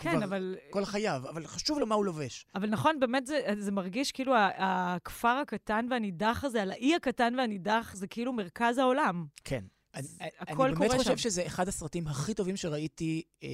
[0.01, 0.57] כן, כבר אבל...
[0.71, 2.47] כל חייו, אבל חשוב לו מה הוא לובש.
[2.55, 7.93] אבל נכון, באמת זה, זה מרגיש כאילו הכפר הקטן והנידח הזה, על האי הקטן והנידח,
[7.95, 9.27] זה כאילו מרכז העולם.
[9.45, 9.65] כן.
[9.95, 10.07] אני,
[10.49, 11.17] אני באמת חושב שם.
[11.17, 13.49] שזה אחד הסרטים הכי טובים שראיתי, אה,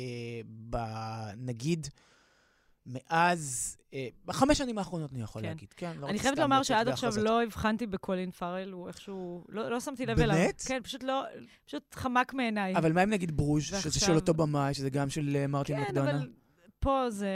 [0.71, 0.77] ב,
[1.37, 1.87] נגיד,
[2.87, 5.49] מאז, אה, בחמש שנים האחרונות, אני יכול כן.
[5.49, 5.73] להגיד.
[5.77, 7.13] כן, לא אני חייבת לומר שעד עכשיו.
[7.17, 9.45] לא הבחנתי בקולין פארל, הוא איכשהו...
[9.49, 10.37] לא, לא שמתי לב אליו.
[10.37, 10.63] באמת?
[10.67, 11.23] כן, פשוט לא...
[11.67, 12.77] פשוט חמק מעיניי.
[12.77, 15.83] אבל מה אם נגיד ברוז', שזה של אותו במאי, שזה גם של אה, מרטין כן,
[15.83, 16.11] מקדונה?
[16.11, 16.31] אבל
[16.79, 17.29] פה זה...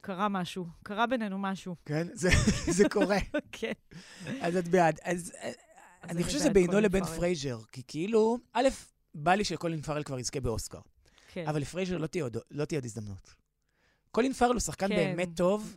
[0.00, 0.66] קרה משהו.
[0.82, 1.76] קרה בינינו משהו.
[1.86, 2.28] כן, זה,
[2.70, 3.18] זה קורה.
[3.52, 3.72] כן.
[4.40, 4.98] אז את בעד.
[5.04, 5.50] אז אה,
[6.02, 7.04] אז אני חושב שזה בינו לבין.
[7.04, 8.68] פרייזר, כי כאילו, א',
[9.14, 10.78] בא לי שקולין פארל כבר יזכה באוסקר,
[11.32, 11.44] כן.
[11.48, 13.34] אבל לפרייזר לא תהיה עוד- לא תהיה עוד הזדמנות.
[14.14, 14.96] קולין פארל הוא שחקן כן.
[14.96, 15.76] באמת טוב,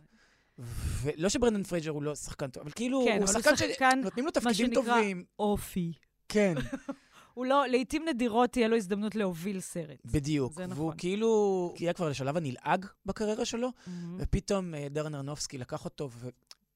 [1.02, 4.30] ולא שברנדון פרייזר הוא לא שחקן טוב, אבל כאילו, כן, הוא שחקן שחקן, שנותנים לו
[4.34, 5.24] מה תפקידים שנקרא טובים.
[5.38, 5.92] אופי.
[6.28, 6.54] כן,
[7.34, 9.98] הוא לא, לעיתים נדירות תהיה לו הזדמנות להוביל סרט.
[10.04, 10.52] בדיוק.
[10.52, 10.94] זה והוא נכון.
[10.98, 14.16] כאילו הגיע כבר לשלב הנלעג בקריירה שלו, מהמם.
[14.20, 16.10] ופתאום אה, דרן ארנובסקי לקח אותו,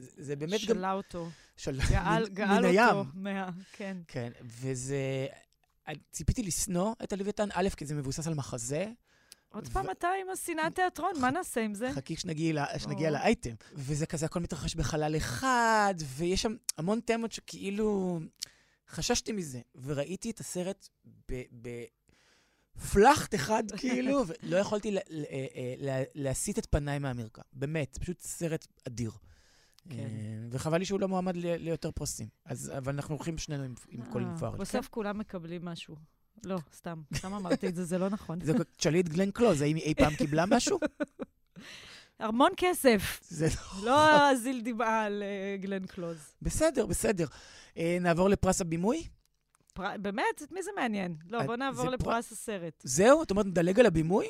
[0.00, 0.76] וזה באמת גם...
[0.76, 1.28] שלה אותו.
[1.56, 1.78] של...
[1.90, 2.88] גאל, גאל.
[2.88, 3.04] אותו.
[3.14, 3.50] מה...
[3.72, 3.96] כן.
[4.08, 5.26] כן, וזה...
[6.10, 8.86] ציפיתי לשנוא את הלוויתן, א', כי זה מבוסס על מחזה.
[9.52, 11.92] עוד פעם אתה עם השנאת תיאטרון, מה נעשה עם זה?
[11.92, 13.10] חכי שנגיע.
[13.10, 13.54] לאייטם.
[13.74, 18.20] וזה כזה, הכל מתרחש בחלל אחד, ויש שם המון תמות שכאילו...
[18.88, 20.88] חששתי מזה, וראיתי את הסרט
[22.76, 25.02] בפלאחט אחד, כאילו, ולא יכולתי אה,
[25.78, 27.42] לה- להסיט את פניי מהמרקע.
[27.52, 29.10] באמת, פשוט סרט אדיר.
[29.90, 29.98] כן.
[29.98, 30.04] אה,
[30.50, 32.28] וחבל לי שהוא לא מועמד ליותר פרסים.
[32.44, 33.74] אז, אבל אנחנו הולכים שנינו עם,
[34.12, 34.58] קולין אה, פארל.
[34.58, 35.96] בסוף כולם מקבלים משהו.
[36.44, 37.00] לא, סתם.
[37.14, 38.38] סתם אמרתי את זה, זה לא נכון.
[38.76, 40.78] תשאלי את גלן קלוז, האם היא אי פעם קיבלה משהו?
[42.18, 43.20] המון כסף.
[43.22, 43.46] זה
[43.82, 46.18] לא אזיל דמעה על אה, גלן קלוז.
[46.42, 47.26] בסדר, בסדר.
[47.76, 49.04] אה, נעבור לפרס הבימוי?
[49.74, 50.42] פר- באמת?
[50.42, 51.16] את מי זה מעניין?
[51.28, 52.82] לא, אה, בוא נעבור לפרס הסרט.
[52.84, 53.22] זהו?
[53.22, 54.26] את אומרת, נדלג על הבימוי?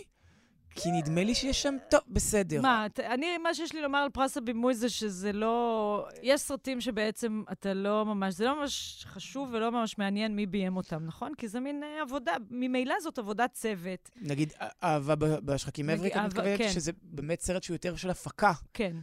[0.74, 1.76] כי נדמה לי שיש שם...
[1.90, 2.60] טוב, בסדר.
[2.60, 6.06] מה, ת- אני, מה שיש לי לומר על פרס הבימוי זה שזה לא...
[6.22, 8.34] יש סרטים שבעצם אתה לא ממש...
[8.34, 11.34] זה לא ממש חשוב ולא ממש מעניין מי ביים אותם, נכון?
[11.34, 14.10] כי זה מין אה, עבודה, ממילא זאת עבודת צוות.
[14.22, 16.68] נגיד, אה- אהבה בשחקים מבריק, את מתכוונת כן.
[16.68, 18.52] שזה באמת סרט שהוא יותר של הפקה.
[18.74, 18.96] כן.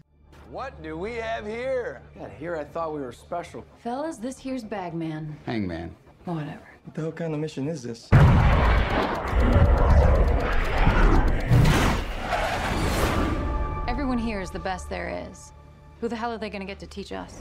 [0.54, 2.02] What do we have here?
[2.18, 3.62] Yeah, here I thought we were special.
[3.84, 5.24] Fellas, this here's Bagman.
[5.46, 5.90] Hangman.
[6.26, 6.66] Whatever.
[6.86, 8.00] What the hell kind of mission is this?
[14.40, 15.38] Here is the best there is.
[16.02, 17.34] Who the hell are they going to get to teach us?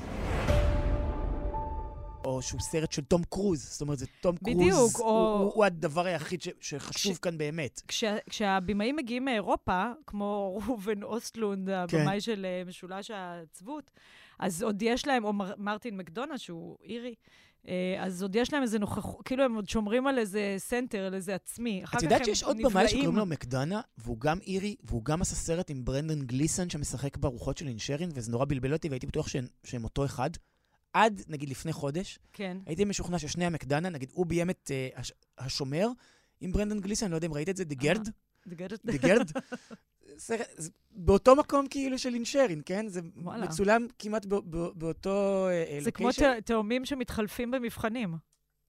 [2.24, 3.68] או שהוא סרט של תום קרוז.
[3.70, 4.56] זאת אומרת, זה תום קרוז.
[4.56, 7.82] בדיוק, או- הוא- הוא הדבר היחיד ש- שחשוב כש- כאן באמת.
[7.88, 11.98] כשה, כשהבימאים מגיעים מאירופה, כמו ראובן אוסטלונד, כן.
[11.98, 13.90] הבמאי של אה, משולש העצבות,
[14.38, 17.14] אז עוד יש להם, או מר, מרטין מקדונה, שהוא אירי,
[18.00, 21.34] אז עוד יש להם איזה נוכחות, כאילו הם עוד שומרים על איזה סנטר, על איזה
[21.34, 21.84] עצמי.
[21.96, 22.56] את יודעת שיש עוד.
[22.62, 27.16] במאי שקוראים לו מקדונה, והוא גם אירי, והוא גם עשה סרט עם ברנדון גליסון שמשחק
[27.16, 30.30] ברוחות של אינשרין, וזה נורא בלבל אותי, והייתי בטוח שהם, שהם אותו אחד.
[30.92, 32.58] עד, נגיד, לפני חודש, כן.
[32.66, 35.88] הייתי משוכנע ששני המקדונה, נגיד, הוא ביים את uh, הש, השומר
[36.40, 38.08] עם ברנדון גליסון, אני לא יודע אם ראית את זה, דה גרד?
[38.08, 39.30] The דה גרד?
[40.18, 42.88] סרט, זה באותו מקום כאילו של אינשרין, כן?
[42.88, 43.44] זה וואלה.
[43.46, 45.48] מצולם כמעט בא, בא, באותו
[45.80, 48.14] uh, זה כמו ת- תאומים שמתחלפים במבחנים.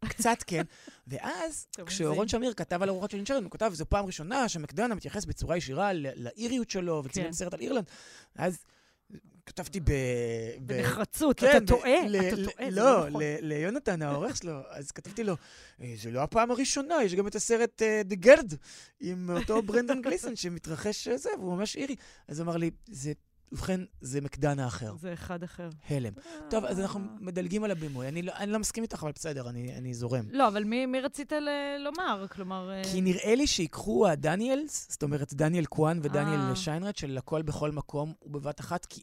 [0.06, 0.62] קצת כן.
[1.08, 5.26] ואז, כשאורון שמיר כתב על ארוחות של אינשרין, הוא כתב, זו פעם ראשונה שמקדונה מתייחס
[5.26, 7.32] בצורה ישירה לאיריות שלו, וצילם כן.
[7.32, 7.86] סרט על אירלנד.
[8.36, 8.64] אז
[9.50, 9.84] כתבתי ב...
[9.86, 9.94] ב-
[10.66, 13.22] בנחרצות, כן, אתה טועה, ל- אתה טועה, לא, לא נכון.
[13.42, 15.36] ליונתן, העורך שלו, אז כתבתי לו,
[15.82, 18.54] "אה, זה לא הפעם הראשונה, יש גם את הסרט דה גרד,
[19.00, 21.96] עם אותו ברנדון גליסון שמתרחש אה, זה, והוא ממש אירי.
[22.28, 23.12] אז אמר לי, זה,
[23.52, 24.96] ובכן, זה מקדנה אחר.
[25.00, 25.70] זה אחד אחר.
[25.90, 26.14] הלם.
[26.50, 28.08] טוב, אז אנחנו מדלגים על הבימוי.
[28.08, 30.26] אני לא, אני לא מסכים איתך, אבל בסדר, אני, אני זורם.
[30.32, 32.26] לא, אבל מי, מי רצית ל- לומר?
[32.32, 32.72] כלומר...
[32.72, 36.56] אה, כי נראה לי שיקחו הדניאלס, זאת אומרת, דניאל קואן ודניאל אה.
[36.56, 39.02] שיינרד, של הכל בכל מקום ובבת אחת, כי,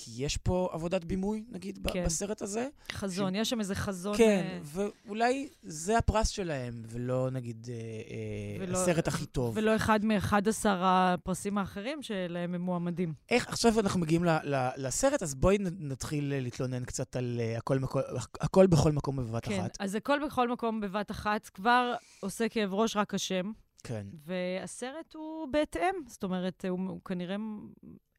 [0.00, 2.04] כי יש פה עבודת בימוי, נגיד, כן.
[2.04, 2.68] בסרט הזה.
[2.92, 4.16] חזון, יש שם איזה חזון...
[4.16, 4.58] כן, אה,
[5.06, 9.56] ואולי זה הפרס שלהם, ולא נגיד אה, אה, ולא- הסרט הכי טוב.
[9.56, 10.34] ולא אחד מ-11
[10.66, 13.14] הפרסים האחרים שלהם הם מועמדים.
[13.30, 17.58] איך, עכשיו אנחנו מגיעים ל, ל, לסרט, אז בואי נתחיל אה, להתלונן קצת על אה,
[17.58, 18.00] הכל, מקו,
[18.40, 19.76] הכל בכל מקום בבת כן, אחת.
[19.80, 23.52] אז הכל בכל מקום בבת אחת, כבר עושה כאב ראש רק השם,
[23.84, 24.06] כן.
[24.26, 25.94] והסרט הוא בהתאם.
[26.06, 27.36] זאת אומרת, הוא, הוא כנראה...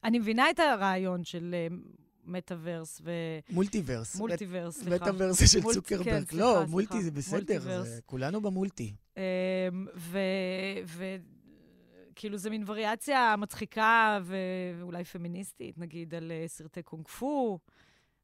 [0.04, 1.76] אני מבינה את הרעיון של אה,
[2.26, 3.12] מטאוורס ו...
[3.50, 4.16] מולטיברס.
[4.16, 5.06] מולטיברס, סליחה.
[5.06, 6.06] מטאוורס זה של צוקרברג.
[6.06, 7.02] כן, לא, סליחה, מולטי.
[7.02, 7.84] זה בסדר.
[7.84, 8.96] זה- כולנו במולטי.
[9.18, 9.22] אמ,
[9.96, 10.20] ו...
[10.86, 11.16] ו...
[12.16, 17.60] כאילו, זו מין וריאציה מצחיקה ואולי פמיניסטית, נגיד, על אה, סרטי קונג פו.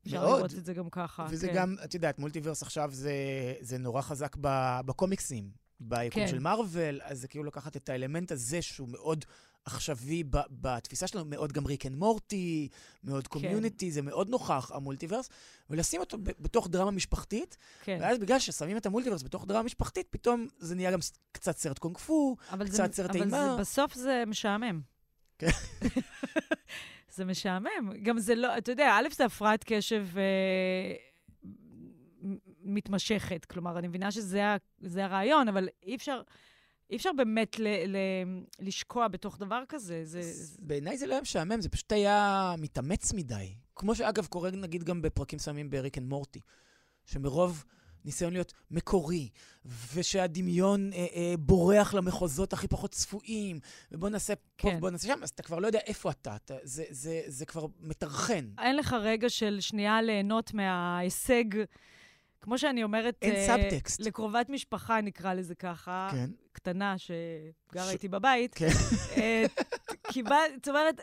[0.06, 0.38] אפשר מאוד.
[0.38, 1.28] לראות את זה גם ככה.
[1.30, 1.54] וזה כן.
[1.56, 3.14] גם, את יודעת, מולטיברס עכשיו זה,
[3.62, 4.36] זה נורא חזק
[4.86, 6.28] בקומיקסים, ביקום כן.
[6.28, 9.26] של מארוול, אז זה כאילו לקחת את האלמנט הזה שהוא מאוד
[9.66, 12.68] עכשווי בתפיסה שלנו, מאוד גם ריק אנד מורטי,
[13.04, 15.30] מאוד קומיוניטי, זה מאוד נוכח, המולטיברס,
[15.70, 17.98] ולשים אותו בתוך דרמה משפחתית, כן.
[18.02, 21.00] ואז בגלל ששמים את המולטיברס בתוך דרמה משפחתית, פתאום זה נהיה גם
[21.32, 23.56] קצת סרט קונג פו, אבל קצת זה, סרט אבל אימה.
[23.56, 24.82] זה, בסוף זה משעמם.
[25.40, 25.48] כן.
[27.16, 27.92] זה משעמם.
[28.04, 30.96] גם זה לא, אתה יודע, א', זה הפרעת קשב אה,
[32.64, 33.46] מתמשכת.
[33.46, 34.56] כלומר, אני מבינה שזה
[34.98, 36.22] הרעיון, אבל אי אפשר,
[36.90, 37.98] אי אפשר באמת ל, ל,
[38.60, 40.02] לשקוע בתוך דבר כזה.
[40.06, 40.22] זה,
[40.60, 43.56] בעיניי זה לא היה משעמם, זה פשוט היה מתאמץ מדי.
[43.76, 46.40] כמו שאגב קורה נגיד גם בפרקים מסוימים בריק אנד מורטי,
[47.06, 47.64] שמרוב
[48.06, 49.30] ניסיון להיות מקורי,
[49.94, 53.60] ושהדמיון אה, אה, בורח למחוזות הכי פחות צפויים,
[53.92, 54.76] ובוא נעשה פה כן.
[54.78, 57.66] ובוא נעשה שם, אז אתה כבר לא יודע איפה אתה, אתה זה, זה, זה כבר
[57.80, 58.50] מטרחן.
[58.60, 61.44] אין לך רגע של שנייה ליהנות מההישג.
[62.46, 64.00] כמו שאני אומרת, אין אה, סאבטקסט.
[64.02, 66.30] לקרובת משפחה, נקרא לזה ככה, כן.
[66.52, 68.68] קטנה, שגרה ש- איתי בבית, כן.
[69.18, 69.46] אה,
[70.12, 71.02] קיבל, זאת אומרת,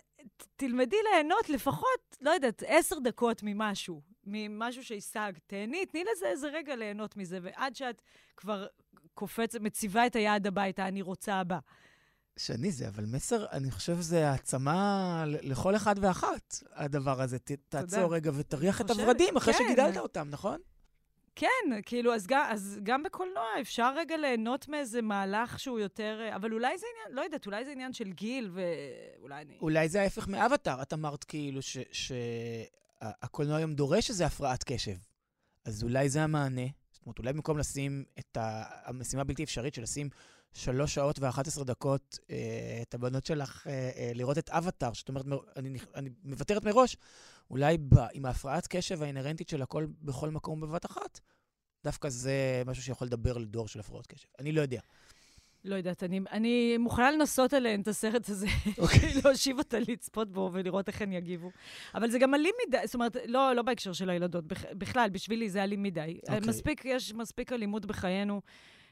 [0.56, 5.40] תלמדי ליהנות לפחות, לא יודעת, עשר דקות ממשהו, ממשהו שהשגת.
[5.46, 8.02] תהני, תני לזה איזה רגע ליהנות מזה, ועד שאת
[8.36, 8.66] כבר
[9.14, 11.58] קופצת, מציבה את היעד הביתה, אני רוצה הבא.
[12.36, 17.38] שני, זה אבל מסר, אני חושב שזה העצמה לכל אחד ואחת, הדבר הזה.
[17.38, 19.64] ת, תעצור רגע ותריח את הוורדים אחרי כן.
[19.64, 20.60] שגידלת אותם, נכון?
[21.36, 21.46] כן,
[21.86, 26.18] כאילו, אז גם, אז גם בקולנוע אפשר רגע ליהנות מאיזה מהלך שהוא יותר...
[26.22, 29.58] אה, אבל אולי זה עניין, לא יודעת, אולי זה עניין של גיל, ואולי אני...
[29.60, 30.82] אולי זה ההפך מאבטאר.
[30.82, 31.60] את אמרת כאילו
[31.92, 34.96] שהקולנוע היום דורש איזה הפרעת קשב.
[35.64, 36.66] אז אולי זה המענה.
[36.92, 40.08] זאת אומרת, אולי במקום לשים את ה- המשימה הבלתי אפשרית של לשים
[40.52, 42.36] שלוש שעות ו-11 דקות אה,
[42.82, 46.96] את הבנות שלך אה, אה, לראות את אבטאר, שאת אומרת, מר- אני, אני מוותרת מראש,
[47.52, 51.20] אולי ב, עם ההפרעת קשב האינהרנטית של הכל בכל מקום בבת אחת,
[51.84, 54.28] דווקא זה משהו שיכול לדבר לדור של הפרעות קשב.
[54.38, 54.80] אני לא יודע.
[55.64, 58.46] לא יודעת, אני, אני מוכנה לנסות עליהן את הסרט הזה,
[58.78, 59.12] אוקיי.
[59.24, 61.50] להושיב אותה לצפות בו ולראות איך הן יגיבו.
[61.94, 65.50] אבל זה גם אלים מדי, זאת אומרת, לא, לא בהקשר של הילדות, בכ, בכלל, בשבילי
[65.50, 66.18] זה אלים מדי.
[66.22, 66.48] אוקיי.
[66.48, 68.40] מספיק, יש מספיק אלימות בחיינו.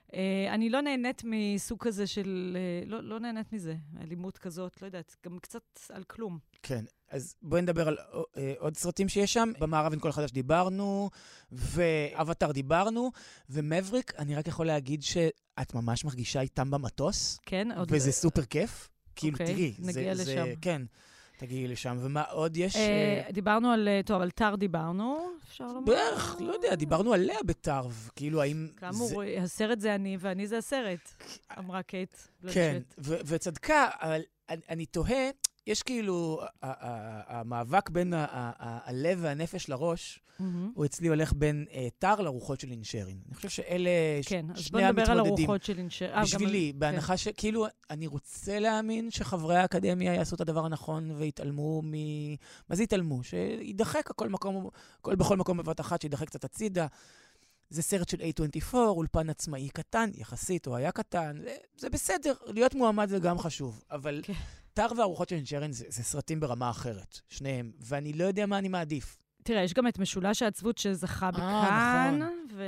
[0.08, 0.14] Uh,
[0.50, 2.56] אני לא נהנית מסוג כזה של...
[2.86, 6.38] Uh, לא, לא נהנית מזה, אלימות כזאת, לא יודעת, גם קצת על כלום.
[6.62, 7.96] כן, אז בואי נדבר על
[8.36, 9.52] אה, עוד סרטים שיש שם.
[9.58, 11.10] במערב עם כל החדש דיברנו,
[11.52, 13.10] ואבטאר דיברנו,
[13.50, 17.88] ומבריק, אני רק יכול להגיד שאת ממש מרגישה איתם במטוס, כן, עוד...
[17.90, 18.88] וזה סופר כיף.
[19.16, 20.44] כאילו, אוקיי, תראי, נגיע זה, לשם.
[20.46, 20.82] זה, כן,
[21.38, 21.96] תגיעי לשם.
[22.00, 22.76] ומה עוד יש?
[22.76, 23.88] אה, דיברנו על...
[23.88, 25.80] אה, טוב, על טאר דיברנו, אפשר לומר.
[25.92, 28.10] בערך, לא יודע, דיברנו עליה בתרב.
[28.16, 28.68] כאילו, האם...
[28.76, 31.10] כאמור, זה- הסרט זה אני, ואני זה הסרט,
[31.58, 32.16] אמרה קייט.
[32.52, 35.30] כן, וצדקה, אבל אני, אני תוהה,
[35.66, 40.20] יש כאילו, המאבק בין הלב והנפש לראש.
[40.74, 43.18] הוא אצלי הולך בין אה, טר לרוחות של אינשרין.
[43.26, 43.90] אני חושב שאלה
[44.22, 45.44] ש- כן, אז בוא שני נדבר על המתמודדים.
[45.44, 46.10] הרוחות של אינשר.
[46.14, 46.78] אה, בשבילי, כן.
[46.78, 51.92] בהנחה שכאילו, אני רוצה להאמין שחברי האקדמיה יעשו את הדבר הנכון ויתעלמו מ...
[52.68, 53.22] מה זה יתעלמו?
[53.24, 54.68] שידחק הכל מקום,
[55.00, 56.86] הכל בכל מקום בבת אחת, שידחק קצת הצידה.
[57.70, 62.74] זה סרט של A24, אולפן עצמאי קטן, יחסית, או היה קטן, זה, זה בסדר, להיות
[62.74, 64.33] מועמד זה גם חשוב, אבל כן.
[64.74, 68.68] טר והרוחות של אינשרין זה, זה סרטים ברמה אחרת, שניהם, ואני לא יודע מה אני
[68.68, 69.19] מעדיף.
[69.42, 72.46] תראה, יש גם את משולש העצבות שזכה אה, בכאן, נכון.
[72.55, 72.64] ו...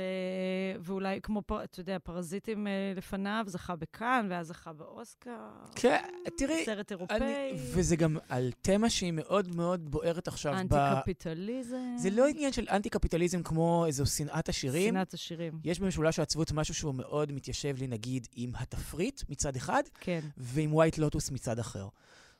[0.79, 1.41] ואולי כמו.
[1.63, 5.37] אתה יודע, פרזיטים אה, לפניו, זכה בכאן, ואז זכה באוסקר.
[5.75, 6.03] כן,
[6.37, 10.53] תראי, סרט אירופאי, אני, וזה גם על תמה שהיא מאוד מאוד בוערת עכשיו.
[10.53, 11.95] ב- אנטי-קפיטליזם.
[11.97, 14.93] זה לא עניין של אנטי-קפיטליזם כמו איזו שנאת עשירים.
[14.93, 15.59] שנאת השירים.
[15.63, 20.19] יש במשולש העצבות משהו שהוא מאוד מתיישב לי, נגיד, עם התפריט מצד אחד, כן.
[20.37, 21.87] ועם ווייט לוטוס מצד אחר.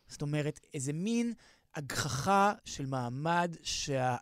[0.08, 1.34] זאת אומרת, איזה מין
[1.76, 4.16] הגחכה של מעמד שה...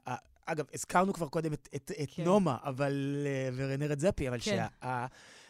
[0.45, 2.23] אגב, הזכרנו כבר קודם את, את, את כן.
[2.23, 3.23] נומה, אבל...
[3.25, 4.65] אה, ורנה רדזפי, אבל כן.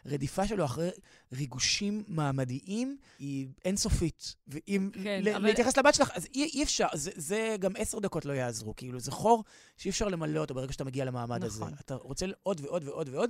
[0.06, 0.90] שהרדיפה שלו אחרי
[1.34, 4.36] ריגושים מעמדיים היא אינסופית.
[4.48, 8.00] ואם כן, ל- אבל- להתייחס לבת שלך, אז אי, אי אפשר, זה, זה גם עשר
[8.00, 8.76] דקות לא יעזרו.
[8.76, 9.44] כאילו, זה חור
[9.78, 11.60] שאי אפשר למלא אותו ברגע שאתה מגיע למעמד הזה.
[11.62, 11.74] נכון.
[11.86, 13.30] אתה רוצה עוד ועוד ועוד ועוד.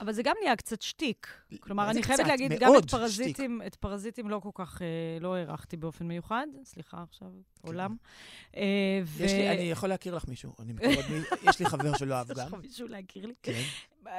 [0.00, 1.26] אבל זה גם נהיה קצת שטיק.
[1.60, 2.26] כלומר, אני חייבת?
[2.26, 4.86] להגיד, גם את פרזיטים, את פרזיטים לא כל כך, אה,
[5.20, 6.46] לא הערכתי באופן מיוחד.
[6.64, 7.28] סליחה עכשיו,
[7.62, 7.96] עולם.
[8.56, 8.62] אה,
[9.04, 9.24] ו- כן.
[9.24, 10.52] יש לי, אני יכול להכיר לך מישהו.
[10.58, 10.80] אני מי...
[11.50, 12.46] יש לי חבר שלא אהב יש גם.
[12.46, 13.34] לך מישהו להכיר לי?
[13.42, 13.62] כן.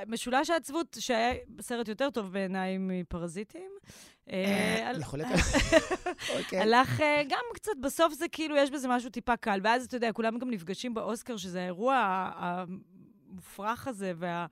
[0.08, 3.72] משולש העצבות, שהיה סרט יותר טוב בעיניי מפרזיטים.
[4.32, 5.32] אה, על- יכול להיות.
[6.38, 6.60] אוקיי.
[6.60, 9.60] הלך אה, גם קצת, בסוף זה כאילו, יש בזה משהו טיפה קל.
[9.64, 11.96] ואז, אתה יודע, כולם גם נפגשים באוסקר, שזה האירוע
[12.36, 14.46] המופרך הזה, וה...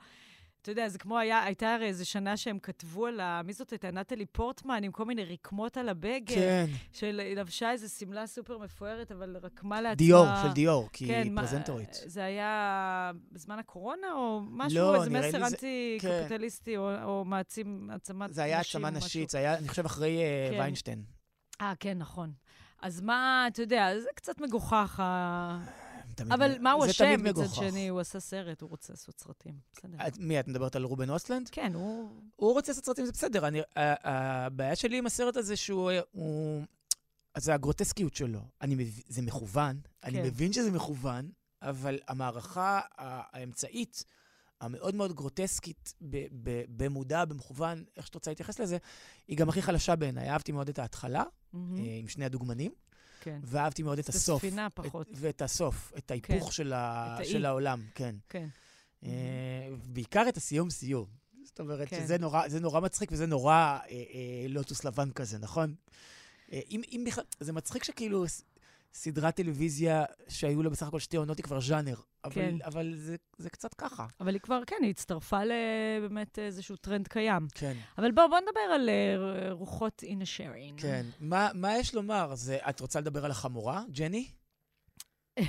[0.66, 3.42] אתה יודע, זה כמו היה, הייתה הרי איזו שנה שהם כתבו על ה...
[3.44, 3.92] מי זאת הייתה?
[3.92, 6.36] נטלי פורטמן, עם כל מיני רקמות על הבגד.
[6.36, 6.66] כן.
[6.92, 9.96] של לבשה איזו שמלה סופר מפוארת, אבל רקמה לעצמה...
[9.96, 11.94] דיור, של דיור, כי כן, היא מה- פרזנטורית.
[12.06, 17.90] זה היה בזמן הקורונה, או משהו, לא, איזה מסר לי זה- אנטי-קפיטליסטי, או, או מעצים,
[17.92, 18.34] העצמת נשים.
[18.34, 19.06] זה היה העצמה משהו.
[19.06, 20.60] נשית, זה היה, אני חושב, אחרי אה, כן.
[20.60, 21.04] ויינשטיין.
[21.62, 22.32] אה, כן, נכון.
[22.82, 25.00] אז מה, אתה יודע, זה קצת מגוחך.
[25.04, 25.85] ה-
[26.16, 27.24] תמיד- אבל מה הוא אשם?
[27.24, 27.48] מצד.
[27.54, 29.54] שני, הוא עשה סרט, הוא רוצה לעשות סרטים.
[29.74, 30.08] בסדר.
[30.08, 31.50] את- מי, את מדברת על רובן אוסלנד?
[31.52, 32.10] כן, הוא...
[32.36, 33.48] הוא רוצה לעשות סרטים, זה בסדר.
[33.48, 35.92] אני, הבעיה שלי עם הסרט הזה שהוא...
[36.12, 36.64] הוא,
[37.36, 38.40] אז זה הגרוטסקיות שלו.
[38.62, 39.00] אני מב...
[39.08, 40.24] זה מכוון, אני כן.
[40.26, 41.30] מבין שזה מכוון,
[41.62, 44.04] אבל המערכה האמצעית,
[44.62, 48.78] המאוד מאוד גרוטסקית, ב- ב- במודע, במכוון, איך שאת רוצה להתייחס לזה,
[49.28, 50.30] היא גם הכי חלשה בעיניי.
[50.30, 51.24] אהבתי מאוד את ההתחלה.
[51.56, 51.60] אה,
[52.00, 52.72] עם שני הדוגמנים,
[53.26, 54.44] כן, ואהבתי מאוד את את הסוף.
[54.44, 55.08] הספינה את- פחות.
[55.16, 56.52] ואת הסוף, את ההיפוך כן.
[56.52, 57.18] של, ה...
[57.22, 57.26] את.
[57.26, 58.16] של העולם, כן.
[58.30, 58.48] כן.
[59.04, 59.10] אה,
[59.86, 61.06] בעיקר את הסיום-סיום.
[61.44, 62.00] זאת אומרת, כן.
[62.04, 64.04] שזה נורא, זה נורא מצחיק וזה נורא אה, אה,
[64.50, 65.76] לוטוס לבן כזה, נכון?
[66.52, 68.26] אה, אם, אם בכלל, זה מצחיק שכאילו
[68.94, 72.56] סדרת טלוויזיה שהיו לה בסך הכל שתי עונות היא כבר ז'אנר, אבל, כן.
[72.66, 74.06] אבל זה, זה קצת ככה.
[74.20, 77.48] אבל היא כבר, כן, היא הצטרפה לבאמת איזשהו טרנד קיים.
[77.56, 80.76] כן, אבל בואו, בוא נדבר על אה, רוחות אינישרין.
[80.78, 81.06] כן.
[81.20, 82.36] מה, מה יש לומר?
[82.36, 84.28] זה, את רוצה לדבר על החמורה, ג'ני?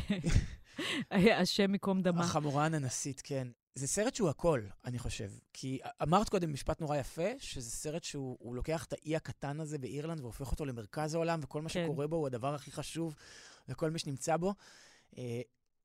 [1.40, 2.24] השם ייקום דמה.
[2.24, 3.48] החמורה הננסית, כן.
[3.74, 5.30] זה סרט שהוא הכל, אני חושב.
[5.52, 9.78] כי אמרת קודם משפט נורא יפה, שזה סרט שהוא הוא לוקח את האי הקטן הזה
[9.78, 11.84] באירלנד והופך אותו למרכז העולם, וכל מה כן.
[11.84, 13.14] שקורה בו הוא הדבר הכי חשוב,
[13.68, 14.54] וכל מי שנמצא בו.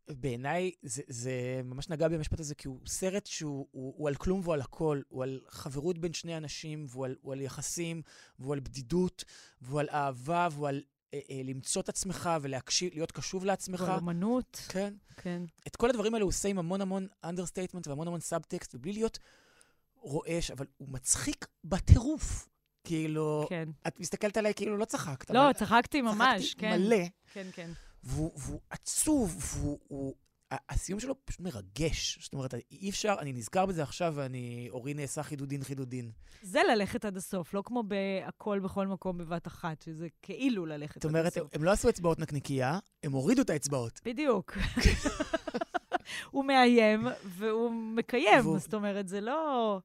[0.09, 4.39] בעיניי זה, זה ממש נגע במשפט הזה, כי הוא סרט שהוא הוא, הוא על כלום
[4.43, 5.01] והוא על הכל.
[5.07, 8.01] הוא על חברות בין שני אנשים, והוא על, הוא על יחסים,
[8.39, 9.23] והוא על בדידות,
[9.61, 10.81] והוא על אהבה, והוא על
[11.13, 13.91] אה, אה, למצוא את עצמך ולהיות קשוב לעצמך.
[13.97, 14.61] אמנות.
[14.69, 14.93] כן.
[15.17, 15.41] כן.
[15.67, 19.19] את כל הדברים האלה הוא עושה עם המון המון understatement והמון המון סאבטקסט, ובלי להיות
[19.95, 22.47] רועש, אבל הוא מצחיק בטירוף.
[22.83, 23.69] כאילו, כן.
[23.87, 25.29] את מסתכלת עליי כאילו לא צחקת.
[25.31, 26.81] לא, אבל צחקתי ממש, צחקתי כן.
[26.81, 27.69] מלא, כן, כן.
[28.03, 29.79] והוא, והוא עצוב, והוא...
[29.87, 30.13] הוא,
[30.69, 32.19] הסיום שלו פשוט מרגש.
[32.21, 36.11] זאת אומרת, אי אפשר, אני נזכר בזה עכשיו, ואני, אורי נעשה חידודין חידודין.
[36.41, 41.05] זה ללכת עד הסוף, לא כמו בהכל בכל מקום בבת אחת, שזה כאילו ללכת זאת
[41.05, 41.55] עד אומרת, הסוף.
[41.55, 44.01] הם לא עשו אצבעות נקניקייה, הם הורידו את האצבעות.
[44.05, 44.57] בדיוק.
[46.31, 49.79] הוא מאיים והוא מקיים, והוא- זאת אומרת, זה לא...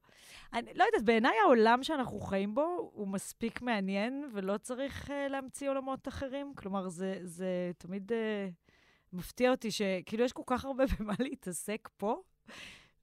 [0.52, 5.70] אני לא יודעת, בעיניי העולם שאנחנו חיים בו הוא מספיק מעניין, ולא צריך uh, להמציא
[5.70, 6.52] עולמות אחרים.
[6.56, 8.14] כלומר, זה, זה תמיד uh,
[9.12, 12.22] מפתיע אותי שכאילו יש כל כך הרבה במה להתעסק פה,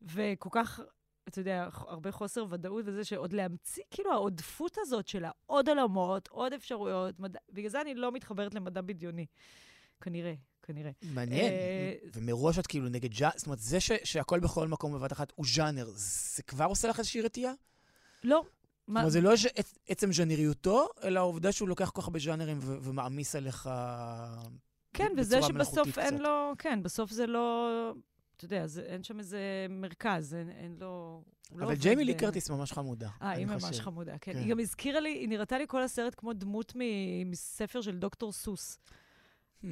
[0.02, 0.80] וכל כך,
[1.28, 6.54] אתה יודע, הרבה חוסר ודאות וזה שעוד להמציא, כאילו העודפות הזאת של העוד עולמות, עוד
[6.54, 7.40] אפשרויות, מדע...
[7.52, 9.26] בגלל זה אני לא מתחברת למדע בדיוני.
[10.02, 10.92] כנראה, כנראה.
[11.02, 11.52] מעניין.
[11.52, 15.34] אה, ומראש את כאילו נגד ז'אנר, זאת אומרת, זה ש, שהכל בכל מקום בבת אחת
[15.36, 17.54] הוא ז'אנר, זה כבר עושה לך איזושהי רתיעה?
[18.24, 18.44] לא.
[18.88, 19.32] זאת אומרת, זה לא
[19.88, 23.70] עצם ז'אנריותו, אלא העובדה שהוא לוקח כל כך הרבה ז'אנרים ו- ומעמיס עליך
[24.94, 26.20] כן, וזה שבסוף אין קצת.
[26.20, 27.70] לו, כן, בסוף זה לא,
[28.38, 31.24] אתה יודע, זה, אין שם איזה מרכז, אין, אין לו...
[31.52, 33.10] לא אבל עובד ג'יימי לי ב- קרטיס ממש חמודה.
[33.22, 33.82] אה, היא ממש חושב.
[33.82, 34.34] חמודה, כן.
[34.34, 34.40] כן.
[34.40, 38.32] היא גם הזכירה לי, היא נראתה לי כל הסרט כמו דמות מ- מספר של דוקטור
[38.32, 38.78] סוס.
[39.64, 39.66] Hmm.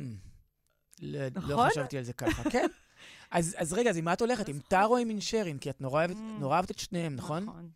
[1.01, 1.49] לא, נכון?
[1.49, 2.65] לא חשבתי על זה ככה, כן.
[3.31, 4.47] אז, אז רגע, אז עם מה את הולכת?
[4.47, 5.57] עם טאר או עם אינשרין?
[5.57, 6.45] כי את נורא אוהבת, Mm.
[6.51, 7.43] אהבת את שניהם, נכון?
[7.43, 7.69] נכון.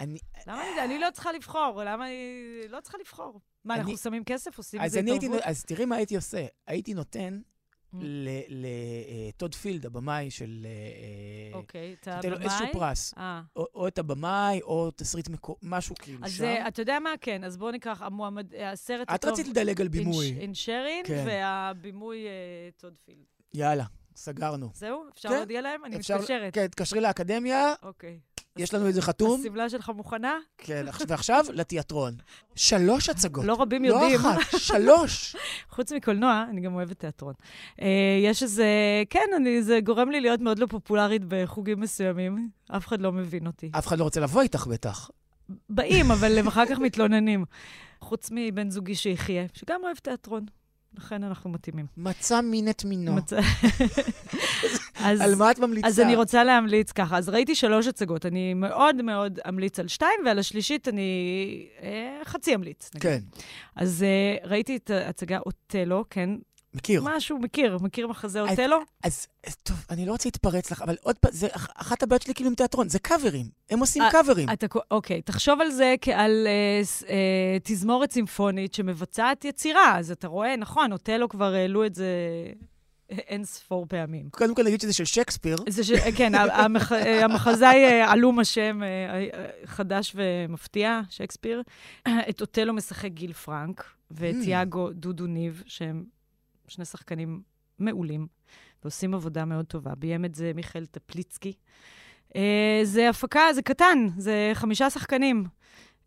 [0.00, 1.82] אני, למה אני, אני לא צריכה לבחור?
[1.84, 3.40] למה היא לא צריכה לבחור?
[3.64, 5.40] מה, אנחנו אני- שמים כסף, עושים אני הייתי, התערבות?
[5.44, 6.46] אז תראי מה הייתי עושה.
[6.66, 7.40] הייתי נותן.
[8.48, 10.66] לטוד פילד, הבמאי של...
[10.66, 12.44] אה, אוקיי, את הבמאי?
[12.44, 13.14] איזשהו פרס.
[13.16, 13.42] אה.
[13.56, 15.56] או, את הבמאי, או תסריט מקו...
[15.62, 16.44] משהו כאילו אז שם.
[16.44, 17.10] אה, אתה יודע מה?
[17.20, 20.36] כן, אז בואו ניקח, המועמד, הסרט את רצית לדלג על בימוי.
[20.40, 21.24] אינשרין, כן.
[21.26, 23.24] והבימוי אה, טוד פילד.
[23.54, 23.84] יאללה,
[24.16, 24.70] סגרנו.
[24.74, 25.04] זהו?
[25.12, 25.84] אפשר כן, להודיע להם?
[25.84, 26.54] אני מתקשרת.
[26.54, 28.18] כן, תתקשרי לאקדמיה, אוקיי.
[28.56, 29.40] יש לנו את זה חתום.
[29.40, 30.38] השמלה שלך מוכנה?
[30.58, 32.14] כן, עכשיו- ועכשיו לתיאטרון.
[32.54, 33.44] שלוש הצגות.
[33.44, 34.20] לא רבים לא יודעים.
[34.20, 35.36] אחת, שלוש.
[35.74, 37.34] חוץ מקולנוע, אני גם אוהבת תיאטרון.
[37.82, 37.86] אה,
[38.24, 38.66] יש איזה...
[39.10, 42.48] כן, אני, זה גורם לי להיות מאוד לא פופולרית בחוגים מסוימים.
[42.76, 43.70] אף אחד לא מבין אותי.
[43.78, 45.10] אף אחד לא רוצה לבוא איתך בטח.
[45.70, 47.44] באים, אבל הם אחר כך מתלוננים.
[48.00, 50.46] חוץ מבן זוגי שיחיה, שגם אוהב תיאטרון.
[50.98, 51.86] לכן אנחנו מתאימים.
[51.96, 53.12] מצא מין את מינו.
[53.14, 53.40] מצא-
[55.04, 55.86] אז- על מה את ממליצה?
[55.88, 57.18] אז אני רוצה להמליץ ככה.
[57.18, 58.26] אז ראיתי שלוש הצגות.
[58.26, 61.10] אני מאוד מאוד אמליץ על שתיים, ועל השלישית אני
[61.82, 62.90] אה, חצי אמליץ.
[62.94, 63.02] נגיד.
[63.02, 63.18] כן,
[63.76, 66.30] אז אה, ראיתי את ההצגה אוטלו, כן?
[66.74, 67.02] מכיר.
[67.04, 68.76] משהו, מכיר, מכיר מחזה אוטלו?
[69.04, 72.22] אז אז טוב, אני לא רוצה להתפרץ לך, אבל עוד פעם, זה אח- אחת הבעיות
[72.22, 73.46] שלי כאילו עם תיאטרון, זה קאברים.
[73.70, 74.48] הם עושים אה, קאברים.
[74.52, 79.98] אתה, אוקיי, תחשוב על זה כעל אה, אה, תזמורת סימפונית שמבצעת יצירה.
[79.98, 82.06] אז אתה רואה, נכון, אוטלו כבר העלו את זה
[83.10, 84.28] אין ספור פעמים.
[84.30, 85.56] קודם כל נגיד שזה של שייקספיר.
[85.68, 85.92] זה ש...
[86.16, 86.92] כן, המח...
[86.92, 91.62] המחזאי אה, עלום השם, אה, אה, חדש ומפתיע, שייקספיר.
[92.08, 94.48] את אוטלו משחק גיל פרנק, ואת Mm.
[94.48, 96.04] יאגו דודו ניב, שהם
[96.68, 97.42] שני שחקנים
[97.78, 98.26] מעולים,
[98.82, 99.94] ועושים עבודה מאוד טובה.
[99.94, 101.52] ביים את זה מיכאל טפליצקי.
[102.36, 105.44] אה, זה הפקה, זה קטן, זה חמישה שחקנים.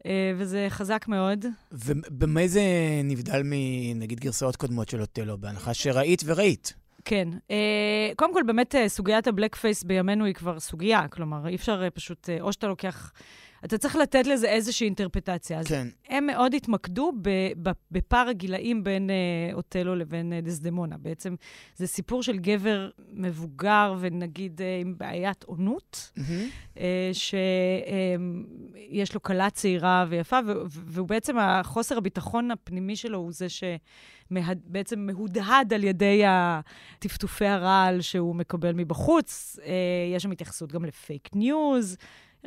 [0.06, 1.46] אה, וזה חזק מאוד.
[1.72, 2.62] ובמה זה
[3.04, 6.74] נבדל מנגיד גרסאות קודמות של אוטלו, בהנחה שראית וראית?
[7.06, 7.28] כן.
[7.52, 11.08] אה, קודם כל, באמת, אה, סוגיית הבלק פייס בימינו היא כבר סוגיה.
[11.08, 13.12] כלומר, אי אפשר אה, פשוט, או שאתה לוקח...
[13.66, 15.60] אתה צריך לתת לזה איזושהי אינטרפטציה.
[15.60, 15.88] אז כן.
[16.10, 17.12] הם מאוד התמקדו
[17.92, 19.16] בפער הגילאים בין אה,
[19.54, 20.98] אוטלו לבין אה, דסדמונה.
[20.98, 21.36] בעצם
[21.76, 26.12] זה סיפור של גבר מבוגר ונגיד אה, עם בעיית עונות.
[26.78, 35.00] אה, שיש לו כלה צעירה ויפה, והוא בעצם, החוסר הביטחון הפנימי שלו הוא זה שבעצם
[35.00, 39.60] מהודהד על ידי הטפטופי הרעל שהוא מקבל מבחוץ.
[40.16, 41.98] יש שם התייחסות גם ל fake news,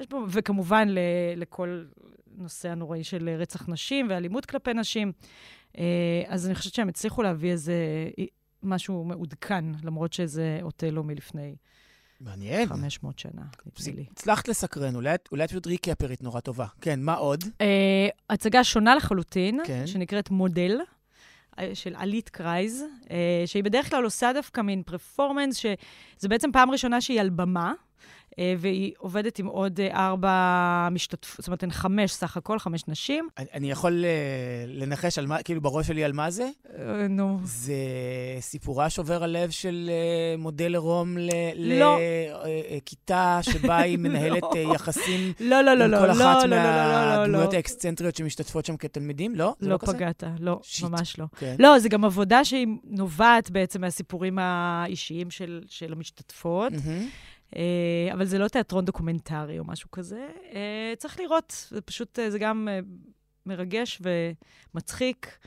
[0.00, 0.98] יש פה, וכמובן ל-
[1.36, 1.84] לכל
[2.36, 5.12] נושא הנוראי של רצח נשים ואלימות כלפי נשים.
[5.78, 5.84] אה,
[6.26, 7.74] אז אני חושבת שהם הצליחו להביא איזה
[8.62, 11.56] משהו מעודכן, למרות שזה אותלו מלפני
[12.20, 12.68] מעניין.
[12.68, 14.06] 500 שנה, נדמה לי.
[14.12, 16.66] הצלחת לסקרן, אולי אולי את פשוט ריקאפרית נורא טובה.
[16.80, 17.44] כן, מה עוד?
[17.60, 19.86] אה, הצגה שונה לחלוטין, כן.
[19.86, 20.78] שנקראת מודל.
[21.58, 26.70] אה, של עלית קרייז, אה, שהיא בדרך כלל עושה דווקא מין פרפורמנס, שזה בעצם פעם
[26.70, 27.72] ראשונה שהיא על במה, אה,
[28.58, 30.32] והיא עובדת עם עוד אה, ארבע
[30.90, 33.28] משתתפות, זאת אומרת, הן חמש סך הכל, חמש נשים.
[33.38, 34.10] אני- יכול אה,
[34.66, 36.48] לנחש על מה, כאילו בראש שלי על מה זה?
[36.78, 37.38] אה, נו.
[37.44, 37.74] זה
[38.40, 41.16] סיפורה שובר הלב של אה, מודל עירום
[41.56, 41.98] לא.
[42.76, 46.56] לכיתה שבה היא מנהלת אה, יחסים לא, לא, לא, עם לא, כל לא, אחת לא,
[46.56, 47.56] לא, לא, לא, מהדמויות לא.
[47.56, 49.34] האקסצנטריות שמשתתפות שם כתלמידים?
[49.34, 49.54] לא?
[49.60, 49.76] לא לא?
[49.78, 50.60] פגעת, לא.
[50.82, 51.24] ממש לא.
[51.38, 51.56] כן.
[51.58, 56.72] לא, זה גם עבודה שהיא נובעת בעצם מהסיפורים האישיים של, של המשתתפות.
[57.56, 57.62] אה,
[58.12, 60.26] אבל זה לא תיאטרון דוקומנטרי או משהו כזה.
[60.54, 62.68] אה, צריך לראות, זה פשוט, אה, זה גם
[63.46, 64.02] מרגש
[64.74, 65.38] ומצחיק.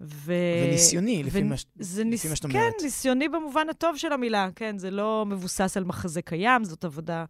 [0.00, 0.32] ו...
[0.68, 2.26] וניסיוני, לפי מה ש- זה לפי ניס...
[2.26, 2.72] מה שאת כן, אומרת.
[2.82, 7.24] ניסיוני במובן הטוב של המילה, כן, זה לא מבוסס על מחזה קיים, זאת עבודה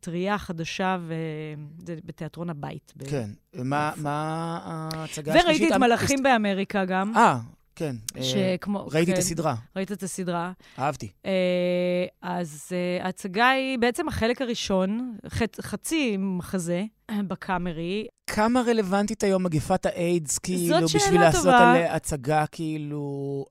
[0.00, 2.92] טרייה, חדשה, וזה בתיאטרון הבית.
[2.96, 3.30] ב- כן.
[3.54, 4.12] ומה מה
[4.64, 5.60] ההצגה השלישית?
[5.60, 7.16] וראיתי את מלאכים באמריקה גם.
[7.16, 7.38] אה,
[7.76, 7.96] כן.
[8.16, 9.22] אה, שכמו- ראיתי את כן.
[9.22, 10.52] הסדרה, ראית את הסדרה.
[10.78, 11.08] אהבתי.
[11.26, 11.30] אה,
[12.22, 18.06] אז אה, ההצגה היא בעצם החלק הראשון, ח- חצי מחזה אה, בקאמרי.
[18.26, 21.70] כמה רלוונטית היום מגפת האיידס, כאילו, בשביל לעשות טובה.
[21.72, 23.44] עליה הצגה, כאילו...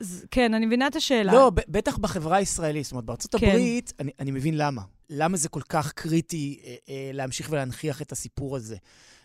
[0.00, 1.32] ז- כן, אני מבינה את השאלה.
[1.32, 2.84] לא, ב- בטח בחברה הישראלית.
[2.84, 3.46] זאת אומרת, בארצות כן.
[3.46, 4.82] הברית, אני, אני מבין למה.
[5.10, 8.76] למה זה כל כך קריטי אה, אה, להמשיך ולהנכיח את הסיפור הזה.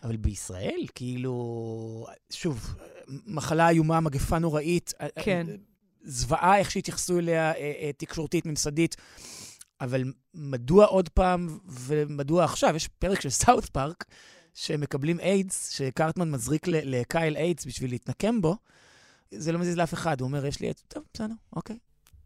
[0.02, 2.74] אבל בישראל, כאילו, שוב,
[3.08, 4.92] מחלה איומה, מגפה נוראית.
[5.00, 5.46] אה, אה, כן.
[6.04, 8.96] זוועה איך שהתייחסו אליה אה, תקשורתית, ממסדית.
[9.80, 12.76] אבל מדוע עוד פעם, ומדוע עכשיו?
[12.76, 14.04] יש פרק של South Park,
[14.54, 18.56] שהם מקבלים איידס, שקרטמן מזריק לקייל איידס בשביל להתנקם בו.
[19.30, 21.78] זה לא מזיז לאף אחד, הוא אומר, יש לי איידס, טוב, בסדר, אוקיי.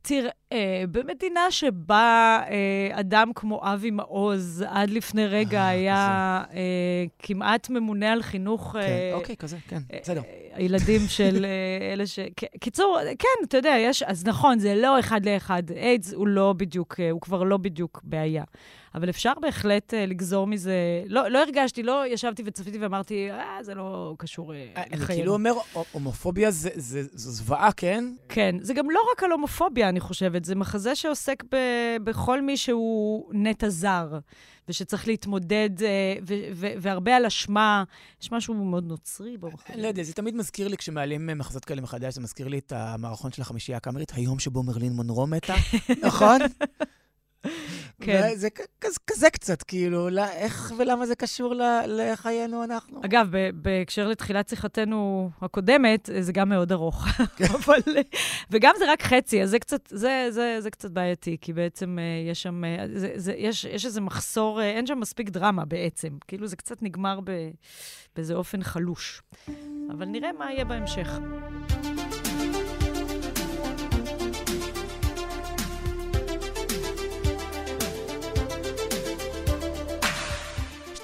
[0.08, 7.70] תראה, במדינה שבה אה, אדם כמו אבי מעוז עד לפני רגע אה, היה אה, כמעט
[7.70, 8.72] ממונה על חינוך...
[8.72, 10.22] כן, אה, אוקיי, כזה, כן, בסדר.
[10.54, 12.18] הילדים של אה, אלה ש...
[12.60, 14.02] קיצור, כן, אתה יודע, יש...
[14.02, 15.62] אז נכון, זה לא אחד לאחד.
[15.70, 18.44] איידס הוא לא בדיוק, אה, הוא כבר לא בדיוק בעיה.
[18.96, 20.74] אבל אפשר בהחלט אה, לגזור מזה...
[21.06, 25.06] לא, לא הרגשתי, לא ישבתי וצפיתי ואמרתי, אה, זה לא קשור אה, אני לחיינו.
[25.20, 28.04] כאילו אומר, הו- הומופוביה זה- זה- זו זוועה, כן?
[28.28, 31.56] כן, זה גם לא רק על הומופוביה, אני חושבת, זה מחזה שעוסק ב,
[32.04, 34.18] בכל מי שהוא נטע זר,
[34.68, 36.14] ושצריך להתמודד, אה,
[36.80, 37.84] והרבה על אשמה.
[38.22, 39.72] יש משהו מאוד נוצרי במחזה.
[39.74, 42.58] אני לא יודע, זה תמיד מזכיר לי, כשמעלים אה, מחזות כאלה מחדש, זה מזכיר לי
[42.58, 45.54] את המערכון של החמישייה הקאמרית, היום שבו מרלין מונרו מתה,
[46.06, 46.38] נכון?
[48.00, 48.30] כן.
[48.34, 48.48] זה
[48.80, 53.00] כזה- כזה קצת, כאילו, לא- איך ולמה זה קשור ל- לחיינו אנחנו?
[53.04, 57.06] אגב, ב- בהקשר לתחילת שיחתנו הקודמת, זה גם מאוד ארוך.
[57.64, 57.80] אבל,
[58.50, 62.30] וגם זה רק חצי, אז זה קצת, זה, זה, זה קצת בעייתי, כי בעצם אה,
[62.30, 66.08] יש שם, אה, זה, זה, יש, יש איזה מחסור, אה, אין שם מספיק דרמה בעצם.
[66.28, 67.30] כאילו זה קצת נגמר ב,
[68.16, 69.22] באיזה אופן חלוש.
[69.90, 71.18] אבל נראה מה יהיה בהמשך.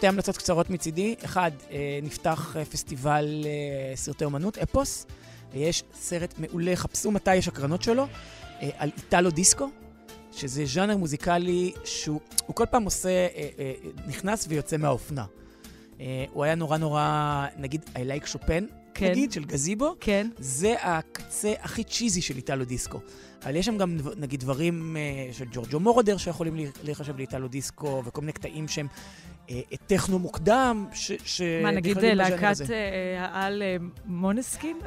[0.02, 1.14] שתי המלצות קצרות מצידי.
[1.24, 5.06] אחד, אה, נפתח אה, פסטיבל אה, סרטי אומנות, אפוס.
[5.54, 8.06] יש סרט מעולה, חפשו מתי יש הקרנות שלו,
[8.76, 9.68] על איטלו דיסקו,
[10.32, 13.26] שזה ז'אנר מוזיקלי שהוא הוא כל פעם עושה,
[14.06, 15.24] נכנס ויוצא מהאופנה.
[16.32, 19.10] הוא היה נורא נורא, נגיד, I like שופן, כן.
[19.10, 19.94] נגיד, של גזיבו.
[20.00, 20.28] כן.
[20.38, 23.00] זה הקצה הכי צ'יזי של איטלו דיסקו.
[23.44, 24.96] אבל יש שם גם, נגיד, דברים
[25.32, 28.86] של ג'ורג'ו מורדר שיכולים לי- להיחשב לאיטלו דיסקו, וכל מיני קטעים שהם
[29.86, 31.12] טכנו מוקדם, ש...
[31.24, 32.70] ש- מה, נגיד אה, להקת.
[32.70, 34.78] אה, העל אה, מונסקין?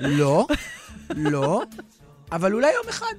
[0.00, 0.46] לא,
[1.10, 1.62] לא,
[2.32, 3.14] אבל אולי יום אחד.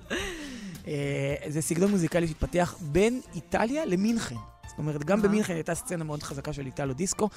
[0.87, 4.35] אה, זה סגנון מוזיקלי שהתפתח בין איטליה למינכן.
[4.67, 7.29] זאת אומרת, גם במינכן הייתה סצנה מאוד חזקה של איטלו דיסקו.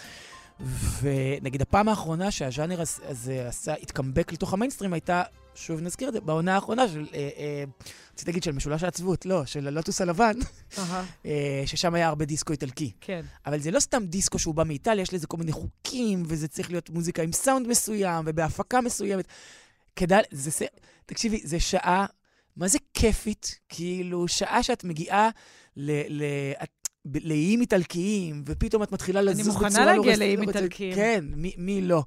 [1.03, 5.23] ונגיד הפעם האחרונה שהז'אנר הזה עשה, התקמבק לתוך המיינסטרים, הייתה,
[5.61, 7.65] שוב נזכיר את זה, בעונה האחרונה של, אה, אה,
[8.15, 10.33] רציתי להגיד של משולש העצבות, לא, של הלוטוס הלבן,
[11.27, 12.93] אה, ששם היה הרבה דיסקו איטלקי.
[13.01, 13.25] כן.
[13.47, 16.71] אבל זה לא סתם דיסקו שהוא בא מאיטליה, יש לזה כל מיני חוקים, וזה צריך
[16.71, 19.25] להיות מוזיקה עם סאונד מסוים, ובהפקה מסוימת.
[19.97, 20.67] כדאי, זה,
[21.07, 22.07] תקשיבי, זה שעה,
[22.57, 23.59] מה זה כיפית?
[23.69, 25.31] כאילו, שעה שאת מגיעה
[25.77, 25.91] ל...
[26.09, 26.25] ל
[26.63, 26.80] את
[27.25, 29.67] לאיים איטלקיים, ופתאום את מתחילה לזוז בצורה לא...
[29.67, 30.95] אני מוכנה להגיע לאיים איטלקיים.
[30.95, 32.03] כן, מי, מי לא.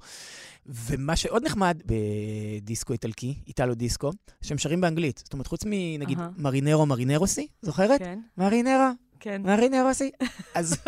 [0.66, 4.10] ומה שעוד נחמד בדיסקו איטלקי, איטלו דיסקו,
[4.42, 5.22] שהם שרים באנגלית.
[5.24, 6.22] זאת אומרת, חוץ מנגיד uh-huh.
[6.36, 7.98] מרינרו מרינרוסי, זוכרת?
[7.98, 8.18] כן.
[8.38, 8.92] מרינרה?
[9.20, 9.42] כן.
[9.44, 10.10] מרינרוסי?
[10.54, 10.76] אז...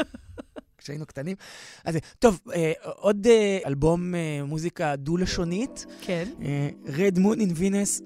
[0.78, 1.36] כשהיינו קטנים.
[1.84, 5.86] אז טוב, אה, עוד אה, אלבום אה, מוזיקה דו-לשונית.
[6.00, 6.24] כן.
[6.42, 8.02] אה, Red Moon in Venus.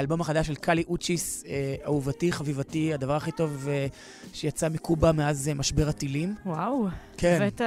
[0.00, 3.86] האלבום החדש של קאלי אוצ'יס, אה, אהובתי, חביבתי, הדבר הכי טוב אה,
[4.32, 6.34] שיצא מקובה מאז אה, משבר הטילים.
[6.46, 6.86] וואו.
[7.16, 7.38] כן.
[7.42, 7.60] הבאת...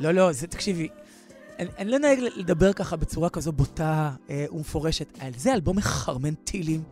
[0.00, 0.88] לא, לא, זה, תקשיבי,
[1.58, 5.18] אני לא נוהג לדבר ככה בצורה כזו בוטה אה, ומפורשת.
[5.36, 6.82] זה אלבום מחרמן טילים.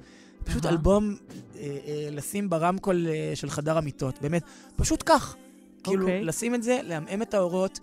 [0.45, 1.17] פשוט אלבום
[1.57, 4.43] אה, אה, לשים ברמקול אה, של חדר המיטות, באמת,
[4.77, 5.37] פשוט כך.
[5.85, 6.25] כאילו, אוקיי.
[6.25, 7.81] לשים את זה, לעמעם את האורות,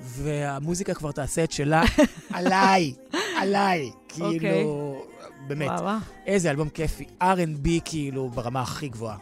[0.00, 1.82] והמוזיקה כבר תעשה את שלה
[2.34, 2.94] עליי,
[3.36, 3.90] עליי.
[4.08, 5.09] כאילו, אוקיי.
[5.46, 5.98] באמת, וואו.
[6.26, 7.04] איזה אלבום כיפי.
[7.22, 9.16] R&B כאילו ברמה הכי גבוהה.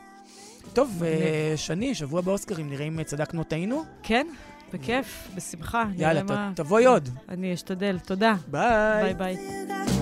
[0.72, 3.84] טוב, אה, שני, שבוע באוסקרים, נראה אם צדקנו טעינו?
[4.02, 4.26] כן,
[4.72, 5.84] בכיף, בשמחה.
[5.96, 7.08] יאללה, ת, תבואי עוד.
[7.28, 8.34] אני אשתדל, תודה.
[8.48, 9.14] ביי.
[9.14, 9.97] ביי ביי.